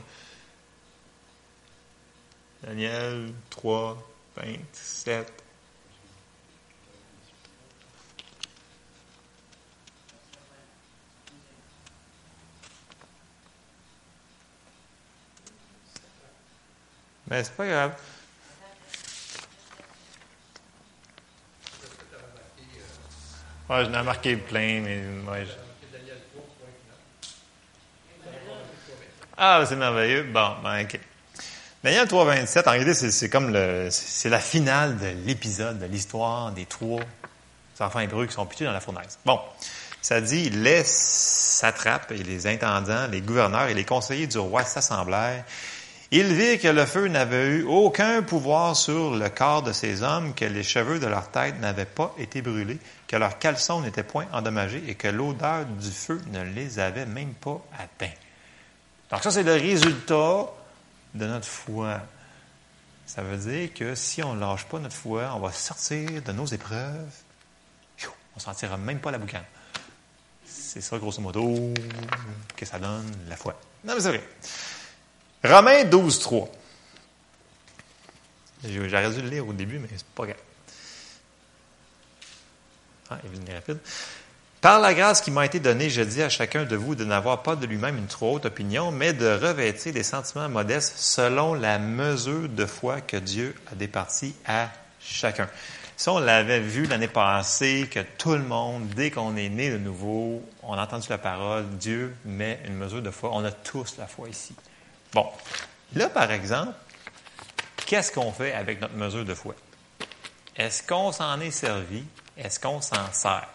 Daniel 2.62 3.32
3, 3.50 3.96
27. 4.36 5.32
Mais 17.28 17.44
c'est 17.44 17.56
pas 17.56 17.66
grave. 17.66 17.94
Ouais, 23.70 23.84
j'en 23.84 24.00
ai 24.00 24.02
marqué 24.02 24.36
plein, 24.36 24.80
mais 24.82 25.00
ouais, 25.30 25.46
je- 25.46 25.52
Ah, 29.36 29.64
c'est 29.66 29.76
merveilleux. 29.76 30.24
Bon, 30.24 30.56
ben, 30.62 30.82
OK. 30.82 31.00
Daniel 31.82 32.06
3, 32.06 32.24
27, 32.26 32.66
en 32.68 32.72
réalité, 32.72 32.92
c'est, 32.94 33.30
comme 33.30 33.52
le, 33.52 33.88
c'est 33.90 34.28
la 34.28 34.38
finale 34.40 34.98
de 34.98 35.06
l'épisode 35.24 35.78
de 35.78 35.86
l'histoire 35.86 36.52
des 36.52 36.66
trois 36.66 37.00
enfants 37.78 38.00
hébreux 38.00 38.26
qui 38.26 38.34
sont 38.34 38.44
putés 38.44 38.66
dans 38.66 38.72
la 38.72 38.80
fournaise. 38.80 39.18
Bon, 39.24 39.40
ça 40.02 40.20
dit, 40.20 40.50
les 40.50 40.82
satrapes 40.84 42.10
et 42.12 42.22
les 42.22 42.46
intendants, 42.46 43.06
les 43.10 43.22
gouverneurs 43.22 43.68
et 43.68 43.74
les 43.74 43.84
conseillers 43.84 44.26
du 44.26 44.36
roi 44.36 44.64
s'assemblèrent. 44.64 45.44
Ils 46.12 46.34
virent 46.34 46.60
que 46.60 46.68
le 46.68 46.86
feu 46.86 47.06
n'avait 47.06 47.46
eu 47.46 47.62
aucun 47.62 48.22
pouvoir 48.22 48.74
sur 48.74 49.14
le 49.14 49.28
corps 49.28 49.62
de 49.62 49.72
ces 49.72 50.02
hommes, 50.02 50.34
que 50.34 50.44
les 50.44 50.64
cheveux 50.64 50.98
de 50.98 51.06
leur 51.06 51.30
tête 51.30 51.60
n'avaient 51.60 51.84
pas 51.84 52.12
été 52.18 52.42
brûlés, 52.42 52.78
que 53.06 53.14
leurs 53.14 53.38
caleçons 53.38 53.80
n'étaient 53.80 54.02
point 54.02 54.26
endommagés 54.32 54.82
et 54.88 54.96
que 54.96 55.06
l'odeur 55.06 55.66
du 55.66 55.90
feu 55.90 56.20
ne 56.32 56.42
les 56.42 56.80
avait 56.80 57.06
même 57.06 57.34
pas 57.34 57.64
atteints. 57.78 58.14
Donc 59.10 59.22
ça, 59.22 59.30
c'est 59.30 59.44
le 59.44 59.52
résultat 59.52 60.46
de 61.14 61.26
notre 61.26 61.46
foi. 61.46 62.00
Ça 63.06 63.22
veut 63.22 63.36
dire 63.36 63.72
que 63.72 63.94
si 63.94 64.22
on 64.22 64.34
ne 64.34 64.40
lâche 64.40 64.64
pas 64.64 64.80
notre 64.80 64.96
foi, 64.96 65.32
on 65.34 65.40
va 65.40 65.52
sortir 65.52 66.22
de 66.22 66.32
nos 66.32 66.46
épreuves, 66.46 67.12
on 68.04 68.36
ne 68.36 68.40
sentira 68.40 68.76
même 68.76 69.00
pas 69.00 69.10
la 69.10 69.18
boucane. 69.18 69.44
C'est 70.44 70.80
ça, 70.80 70.98
grosso 70.98 71.20
modo, 71.20 71.74
que 72.56 72.64
ça 72.64 72.78
donne 72.78 73.10
la 73.28 73.36
foi. 73.36 73.58
Non, 73.84 73.94
mais 73.94 74.00
c'est 74.00 74.08
vrai. 74.08 74.22
Romains 75.44 75.84
12, 75.84 76.18
3. 76.18 76.48
J'ai- 78.64 78.88
J'aurais 78.88 79.10
dû 79.10 79.22
le 79.22 79.28
lire 79.28 79.46
au 79.48 79.52
début, 79.52 79.78
mais 79.78 79.88
c'est 79.96 80.04
pas 80.06 80.26
grave. 80.26 80.36
Ah, 83.10 83.18
il 83.24 83.50
est 83.50 83.54
rapide. 83.54 83.78
Par 84.60 84.78
la 84.78 84.92
grâce 84.92 85.22
qui 85.22 85.30
m'a 85.30 85.46
été 85.46 85.58
donnée, 85.58 85.88
je 85.88 86.02
dis 86.02 86.22
à 86.22 86.28
chacun 86.28 86.64
de 86.64 86.76
vous 86.76 86.94
de 86.94 87.04
n'avoir 87.04 87.42
pas 87.42 87.56
de 87.56 87.64
lui-même 87.66 87.96
une 87.96 88.06
trop 88.06 88.34
haute 88.36 88.44
opinion, 88.44 88.90
mais 88.92 89.14
de 89.14 89.26
revêtir 89.26 89.94
des 89.94 90.02
sentiments 90.02 90.50
modestes 90.50 90.98
selon 90.98 91.54
la 91.54 91.78
mesure 91.78 92.48
de 92.48 92.66
foi 92.66 93.00
que 93.00 93.16
Dieu 93.16 93.54
a 93.72 93.74
départie 93.74 94.34
à 94.46 94.68
chacun. 95.00 95.48
Ça, 95.96 96.12
on 96.12 96.18
l'avait 96.18 96.60
vu 96.60 96.84
l'année 96.84 97.08
passée, 97.08 97.88
que 97.90 98.00
tout 98.18 98.32
le 98.32 98.42
monde, 98.42 98.86
dès 98.90 99.10
qu'on 99.10 99.34
est 99.36 99.48
né 99.48 99.70
de 99.70 99.78
nouveau, 99.78 100.42
on 100.62 100.74
a 100.74 100.82
entendu 100.82 101.08
la 101.08 101.18
parole, 101.18 101.66
Dieu 101.78 102.14
met 102.26 102.60
une 102.66 102.74
mesure 102.74 103.00
de 103.02 103.10
foi. 103.10 103.30
On 103.32 103.44
a 103.44 103.50
tous 103.52 103.96
la 103.96 104.06
foi 104.06 104.28
ici. 104.28 104.54
Bon, 105.12 105.26
là, 105.94 106.08
par 106.08 106.30
exemple, 106.30 106.72
qu'est-ce 107.86 108.12
qu'on 108.12 108.32
fait 108.32 108.52
avec 108.52 108.80
notre 108.80 108.94
mesure 108.94 109.24
de 109.24 109.34
foi? 109.34 109.54
Est-ce 110.56 110.82
qu'on 110.82 111.10
s'en 111.12 111.40
est 111.40 111.50
servi? 111.50 112.04
Est-ce 112.36 112.60
qu'on 112.60 112.80
s'en 112.80 113.12
sert? 113.12 113.48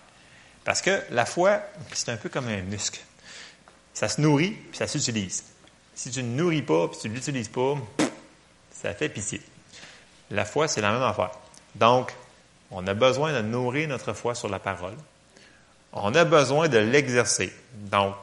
Parce 0.64 0.82
que 0.82 1.02
la 1.12 1.26
foi, 1.26 1.62
c'est 1.94 2.10
un 2.10 2.18
peu 2.18 2.30
comme 2.30 2.48
un 2.48 2.62
muscle. 2.62 3.00
Ça 3.94 4.10
se 4.10 4.20
nourrit, 4.20 4.52
puis 4.52 4.78
ça 4.78 4.88
s'utilise. 4.88 5.44
Si 5.94 6.12
tu 6.12 6.24
ne 6.24 6.36
nourris 6.36 6.64
pas, 6.64 6.88
puis 6.90 6.98
tu 7.00 7.10
ne 7.10 7.14
l'utilises 7.14 7.48
pas, 7.48 7.76
ça 8.72 8.94
fait 8.94 9.08
pitié. 9.08 9.42
La 10.32 10.44
foi, 10.44 10.68
c'est 10.68 10.82
la 10.82 10.92
même 10.92 11.04
affaire. 11.04 11.32
Donc, 11.76 12.14
on 12.72 12.86
a 12.88 12.94
besoin 12.94 13.32
de 13.32 13.42
nourrir 13.42 13.88
notre 13.88 14.14
foi 14.14 14.36
sur 14.36 14.50
la 14.50 14.60
parole. 14.60 14.96
On 15.94 16.14
a 16.16 16.26
besoin 16.26 16.68
de 16.68 16.80
l'exercer. 16.80 17.54
Donc, 17.74 18.16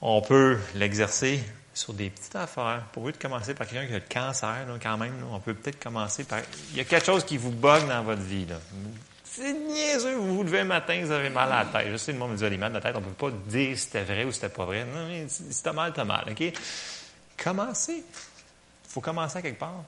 on 0.00 0.22
peut 0.22 0.58
l'exercer 0.74 1.40
sur 1.74 1.92
des 1.92 2.10
petites 2.10 2.36
affaires. 2.36 2.84
Pour 2.92 3.06
lieu 3.06 3.12
de 3.12 3.16
commencer 3.16 3.54
par 3.54 3.66
quelqu'un 3.66 3.86
qui 3.86 3.94
a 3.94 3.98
le 3.98 4.04
cancer, 4.08 4.66
quand 4.82 4.98
même, 4.98 5.14
on 5.30 5.40
peut 5.40 5.54
peut-être 5.54 5.82
commencer 5.82 6.24
par... 6.24 6.40
Il 6.72 6.78
y 6.78 6.80
a 6.80 6.84
quelque 6.84 7.06
chose 7.06 7.24
qui 7.24 7.36
vous 7.36 7.50
bug 7.50 7.86
dans 7.88 8.02
votre 8.02 8.22
vie. 8.22 8.46
Là. 8.46 8.56
C'est 9.24 9.52
niaiseux, 9.52 10.16
vous 10.16 10.36
vous 10.36 10.42
levez 10.42 10.60
un 10.60 10.64
matin, 10.64 11.00
vous 11.04 11.12
avez 11.12 11.30
mal 11.30 11.52
à 11.52 11.64
la 11.64 11.70
tête. 11.70 11.92
Je 11.92 11.96
sais, 11.96 12.12
le 12.12 12.18
monde 12.18 12.32
me 12.32 12.36
dit, 12.36 12.58
mal 12.58 12.72
à 12.72 12.74
la 12.74 12.80
tête, 12.80 12.96
on 12.96 13.00
ne 13.00 13.06
peut 13.06 13.30
pas 13.30 13.36
dire 13.46 13.76
si 13.78 13.84
c'était 13.84 14.02
vrai 14.02 14.24
ou 14.24 14.32
si 14.32 14.40
c'était 14.40 14.52
pas 14.52 14.64
vrai. 14.64 14.84
Non, 14.84 15.06
mais 15.06 15.26
si 15.28 15.62
t'as 15.62 15.72
mal, 15.72 15.92
t'as 15.92 16.04
mal, 16.04 16.24
OK? 16.30 16.52
Commencez. 17.42 18.04
Il 18.04 18.90
faut 18.92 19.00
commencer 19.00 19.38
à 19.38 19.42
quelque 19.42 19.60
part. 19.60 19.84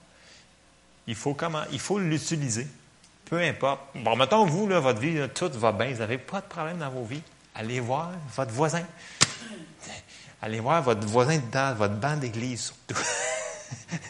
Il 1.06 1.16
faut, 1.16 1.34
comment, 1.34 1.64
il 1.72 1.80
faut 1.80 1.98
l'utiliser. 1.98 2.68
Peu 3.24 3.40
importe. 3.40 3.80
Bon, 3.96 4.14
mettons, 4.14 4.46
vous, 4.46 4.68
là, 4.68 4.78
votre 4.78 5.00
vie, 5.00 5.18
tout 5.34 5.50
va 5.54 5.72
bien, 5.72 5.90
vous 5.90 5.98
n'avez 5.98 6.18
pas 6.18 6.40
de 6.40 6.46
problème 6.46 6.78
dans 6.78 6.90
vos 6.90 7.04
vies. 7.04 7.22
Allez 7.54 7.80
voir 7.80 8.12
votre 8.36 8.52
voisin. 8.52 8.84
Allez 10.42 10.60
voir 10.60 10.82
votre 10.82 11.06
voisin 11.06 11.40
dans 11.52 11.74
votre 11.76 11.94
banc 11.94 12.16
d'église, 12.16 12.72
surtout. 12.88 13.00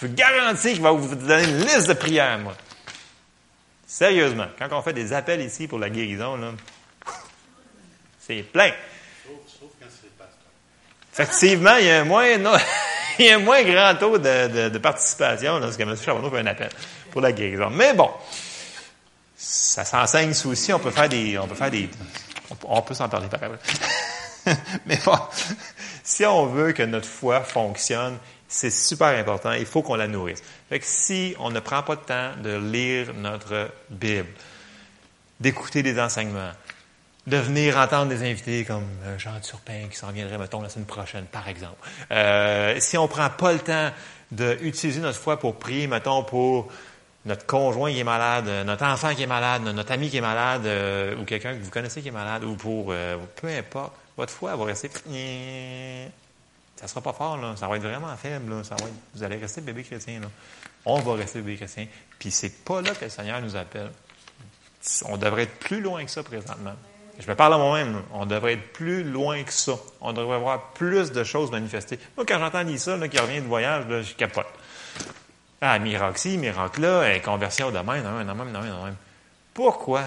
Je 0.00 0.06
vous 0.06 0.14
garantis 0.14 0.72
qu'il 0.72 0.82
va 0.82 0.90
vous 0.90 1.14
donner 1.14 1.44
une 1.44 1.58
liste 1.60 1.86
de 1.88 1.92
prières, 1.92 2.38
moi. 2.38 2.54
Sérieusement, 3.86 4.46
quand 4.58 4.68
on 4.72 4.82
fait 4.82 4.94
des 4.94 5.12
appels 5.12 5.42
ici 5.42 5.68
pour 5.68 5.78
la 5.78 5.90
guérison, 5.90 6.36
là, 6.36 6.52
c'est 8.18 8.42
plein. 8.42 8.70
Sauf, 9.24 9.34
sauf 9.60 9.70
quand 9.78 9.86
c'est 9.90 10.10
pasteur. 10.16 10.48
Effectivement, 11.12 11.76
il 11.76 11.86
y 11.86 11.90
a 11.90 12.00
un 12.00 12.04
moins, 12.04 12.26
il 13.18 13.26
y 13.26 13.30
a 13.30 13.38
moins 13.38 13.62
grand 13.62 13.94
taux 13.96 14.16
de, 14.18 14.48
de- 14.48 14.68
de 14.70 14.78
participation 14.78 15.58
lorsque 15.58 15.80
M. 15.80 15.94
Charbonneau 16.02 16.30
fait 16.30 16.38
un 16.40 16.46
appel 16.46 16.70
pour 17.10 17.20
la 17.20 17.32
guérison. 17.32 17.68
Mais 17.70 17.92
bon, 17.92 18.10
ça 19.36 19.84
s'enseigne 19.84 20.32
aussi. 20.46 20.72
On 20.72 20.78
peut 20.78 20.90
faire 20.90 21.08
des, 21.10 21.36
on 21.38 21.46
peut 21.46 21.54
faire 21.54 21.70
des, 21.70 21.90
on 22.50 22.56
on 22.78 22.82
peut 22.82 22.94
s'en 22.94 23.08
parler 23.10 23.28
par 23.28 23.40
après. 23.42 23.58
Mais 24.86 24.98
bon, 25.04 25.18
si 26.02 26.24
on 26.24 26.46
veut 26.46 26.72
que 26.72 26.82
notre 26.82 27.08
foi 27.08 27.40
fonctionne, 27.40 28.18
c'est 28.48 28.70
super 28.70 29.08
important. 29.08 29.52
Il 29.52 29.66
faut 29.66 29.82
qu'on 29.82 29.94
la 29.94 30.08
nourrisse. 30.08 30.42
Fait 30.68 30.78
que 30.78 30.84
si 30.86 31.34
on 31.38 31.50
ne 31.50 31.60
prend 31.60 31.82
pas 31.82 31.96
de 31.96 32.00
temps 32.00 32.30
de 32.42 32.56
lire 32.56 33.14
notre 33.14 33.70
Bible, 33.90 34.28
d'écouter 35.40 35.82
des 35.82 35.98
enseignements, 35.98 36.52
de 37.26 37.36
venir 37.36 37.78
entendre 37.78 38.08
des 38.08 38.28
invités 38.28 38.64
comme 38.64 38.88
euh, 39.04 39.16
Jean 39.18 39.38
Turpin 39.40 39.86
qui 39.88 39.96
s'en 39.96 40.10
viendrait, 40.10 40.38
mettons, 40.38 40.60
la 40.60 40.68
semaine 40.68 40.86
prochaine, 40.86 41.24
par 41.26 41.48
exemple. 41.48 41.76
Euh, 42.10 42.76
si 42.80 42.98
on 42.98 43.06
prend 43.06 43.30
pas 43.30 43.52
le 43.52 43.60
temps 43.60 43.90
d'utiliser 44.32 45.00
notre 45.00 45.18
foi 45.18 45.38
pour 45.38 45.56
prier, 45.56 45.86
mettons, 45.86 46.24
pour 46.24 46.68
notre 47.24 47.46
conjoint 47.46 47.92
qui 47.92 48.00
est 48.00 48.04
malade, 48.04 48.48
euh, 48.48 48.64
notre 48.64 48.84
enfant 48.84 49.14
qui 49.14 49.22
est 49.22 49.26
malade, 49.26 49.62
notre 49.62 49.92
ami 49.92 50.10
qui 50.10 50.16
est 50.16 50.22
malade, 50.22 50.66
euh, 50.66 51.16
ou 51.16 51.24
quelqu'un 51.24 51.54
que 51.54 51.62
vous 51.62 51.70
connaissez 51.70 52.02
qui 52.02 52.08
est 52.08 52.12
malade, 52.12 52.44
ou 52.44 52.56
pour 52.56 52.86
euh, 52.90 53.16
peu 53.40 53.48
importe, 53.48 53.94
votre 54.16 54.32
foi 54.32 54.54
va 54.56 54.64
rester. 54.64 54.90
Ça 56.76 56.88
sera 56.88 57.00
pas 57.00 57.12
fort, 57.12 57.36
là. 57.36 57.54
Ça 57.56 57.68
va 57.68 57.76
être 57.76 57.82
vraiment 57.82 58.16
faible. 58.16 58.64
Ça 58.64 58.74
va 58.76 58.84
vous 59.14 59.22
allez 59.22 59.36
rester 59.36 59.60
bébé 59.60 59.82
chrétien, 59.84 60.20
là. 60.20 60.28
On 60.84 61.00
va 61.00 61.14
rester 61.14 61.40
bébé 61.40 61.56
chrétien. 61.56 61.86
Puis 62.18 62.30
c'est 62.30 62.64
pas 62.64 62.82
là 62.82 62.94
que 62.94 63.04
le 63.04 63.10
Seigneur 63.10 63.40
nous 63.40 63.56
appelle. 63.56 63.90
On 65.06 65.16
devrait 65.16 65.44
être 65.44 65.58
plus 65.58 65.80
loin 65.80 66.04
que 66.04 66.10
ça 66.10 66.22
présentement. 66.22 66.74
Je 67.18 67.28
me 67.28 67.34
parle 67.34 67.54
à 67.54 67.58
moi-même. 67.58 68.02
On 68.12 68.26
devrait 68.26 68.54
être 68.54 68.72
plus 68.72 69.04
loin 69.04 69.42
que 69.44 69.52
ça. 69.52 69.74
On 70.00 70.12
devrait 70.12 70.36
avoir 70.36 70.72
plus 70.72 71.12
de 71.12 71.22
choses 71.24 71.50
manifestées. 71.50 71.98
Moi, 72.16 72.26
quand 72.26 72.38
j'entends 72.38 72.76
ça, 72.78 72.96
là, 72.96 73.06
qui 73.08 73.18
revient 73.18 73.40
de 73.40 73.46
voyage, 73.46 73.86
là, 73.86 74.02
je 74.02 74.14
capote. 74.14 74.46
Ah, 75.60 75.78
miracle 75.78 76.18
ci, 76.18 76.38
miracle 76.38 76.80
là, 76.80 77.14
eh, 77.14 77.20
conversion 77.20 77.70
de 77.70 77.78
même, 77.78 78.02
non, 78.02 78.24
non, 78.24 78.24
non, 78.24 78.44
non, 78.44 78.62
non, 78.62 78.86
non. 78.86 78.96
Pourquoi? 79.54 80.02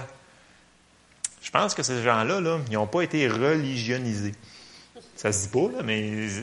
Je 1.46 1.52
pense 1.52 1.76
que 1.76 1.84
ces 1.84 2.02
gens-là, 2.02 2.42
là, 2.42 2.60
ils 2.72 2.74
n'ont 2.74 2.88
pas 2.88 3.04
été 3.04 3.28
religionnisés. 3.30 4.34
Ça 5.16 5.32
se 5.32 5.44
dit 5.44 5.50
pas, 5.50 5.78
là, 5.78 5.84
mais 5.84 6.28
je 6.28 6.42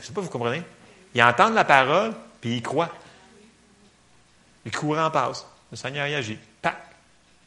sais 0.00 0.12
pas, 0.14 0.20
vous 0.20 0.28
comprenez? 0.28 0.62
Ils 1.16 1.22
entendent 1.22 1.54
la 1.54 1.64
parole, 1.64 2.12
puis 2.40 2.58
ils 2.58 2.62
croient. 2.62 2.92
Le 4.64 4.70
courant 4.70 5.10
passe. 5.10 5.44
Le 5.72 5.76
Seigneur 5.76 6.06
y 6.06 6.14
agit. 6.14 6.38
Pac! 6.62 6.76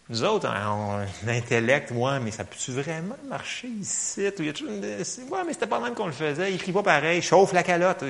Nous 0.09 0.25
autres, 0.25 0.47
hein, 0.47 0.71
on, 0.71 1.25
l'intellect, 1.25 1.91
ouais, 1.91 2.19
mais 2.19 2.31
ça 2.31 2.43
peut-tu 2.43 2.73
vraiment 2.73 3.15
marcher 3.29 3.69
ici? 3.69 4.27
Ou 4.37 4.43
mais 4.43 5.53
c'était 5.53 5.67
pas 5.67 5.79
même 5.79 5.93
qu'on 5.93 6.07
le 6.07 6.11
faisait. 6.11 6.51
Il 6.51 6.57
crie 6.57 6.73
pas 6.73 6.83
pareil, 6.83 7.21
chauffe 7.21 7.53
la 7.53 7.63
calotte. 7.63 8.03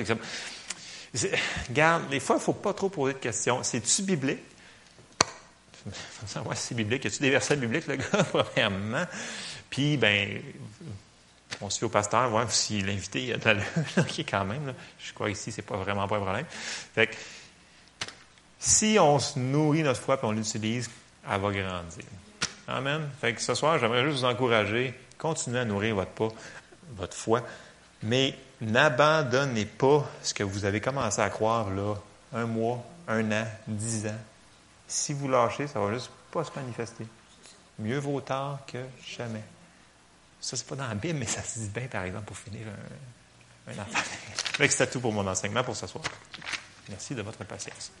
Regarde, 1.68 2.08
des 2.08 2.18
fois, 2.18 2.36
il 2.36 2.38
ne 2.40 2.44
faut 2.44 2.54
pas 2.54 2.72
trop 2.72 2.88
poser 2.88 3.12
de 3.12 3.18
questions. 3.18 3.62
C'est-tu 3.62 4.02
biblique? 4.02 4.40
Si 6.26 6.38
c'est 6.54 6.74
biblique. 6.74 7.04
Y 7.04 7.08
a-tu 7.08 7.22
des 7.22 7.30
versets 7.30 7.56
bibliques, 7.56 7.86
le 7.86 7.96
gars, 7.96 8.24
premièrement? 8.32 9.04
Puis, 9.70 9.96
ben, 9.96 10.42
on 11.60 11.70
se 11.70 11.78
fait 11.78 11.86
au 11.86 11.90
pasteur, 11.90 12.28
voir 12.28 12.50
si 12.50 12.80
l'invité 12.82 13.32
a 13.32 13.36
de 13.36 13.44
l'allure, 13.44 14.06
qui 14.06 14.24
quand 14.24 14.44
même, 14.44 14.68
là. 14.68 14.74
je 14.98 15.12
crois 15.12 15.30
ici, 15.30 15.52
c'est 15.52 15.62
pas 15.62 15.76
vraiment 15.76 16.06
pas 16.08 16.16
un 16.16 16.20
problème. 16.20 16.46
Fait 16.94 17.08
que, 17.08 17.14
si 18.58 18.98
on 19.00 19.18
se 19.18 19.38
nourrit 19.38 19.82
notre 19.82 20.00
foi 20.00 20.18
et 20.22 20.24
on 20.24 20.32
l'utilise, 20.32 20.90
elle 21.28 21.40
va 21.40 21.50
grandir. 21.50 22.04
Amen. 22.68 23.08
Fait 23.20 23.34
que 23.34 23.40
ce 23.40 23.54
soir, 23.54 23.78
j'aimerais 23.78 24.04
juste 24.04 24.18
vous 24.18 24.24
encourager, 24.24 24.94
continuez 25.18 25.60
à 25.60 25.64
nourrir 25.64 25.94
votre, 25.96 26.34
votre 26.96 27.16
foi, 27.16 27.42
mais 28.02 28.34
n'abandonnez 28.60 29.64
pas 29.64 30.08
ce 30.22 30.34
que 30.34 30.42
vous 30.42 30.64
avez 30.64 30.80
commencé 30.80 31.20
à 31.20 31.30
croire 31.30 31.70
là 31.70 31.94
un 32.32 32.46
mois, 32.46 32.84
un 33.08 33.32
an, 33.32 33.46
dix 33.66 34.06
ans. 34.06 34.18
Si 34.90 35.12
vous 35.12 35.28
lâchez, 35.28 35.68
ça 35.68 35.78
va 35.78 35.94
juste 35.94 36.10
pas 36.32 36.42
se 36.42 36.50
manifester. 36.56 37.06
Mieux 37.78 37.98
vaut 37.98 38.20
tard 38.20 38.58
que 38.66 38.78
jamais. 39.06 39.42
Ça, 40.40 40.56
c'est 40.56 40.66
pas 40.66 40.74
dans 40.74 40.88
la 40.88 40.94
Bible, 40.96 41.18
mais 41.18 41.26
ça 41.26 41.42
se 41.44 41.60
dit 41.60 41.68
bien, 41.68 41.86
par 41.86 42.02
exemple, 42.02 42.24
pour 42.24 42.36
finir 42.36 42.66
un, 42.66 43.72
un 43.72 43.82
enfant. 43.82 44.00
C'était 44.68 44.86
tout 44.88 45.00
pour 45.00 45.12
mon 45.12 45.26
enseignement 45.28 45.62
pour 45.62 45.76
ce 45.76 45.86
soir. 45.86 46.02
Merci 46.88 47.14
de 47.14 47.22
votre 47.22 47.44
patience. 47.44 47.92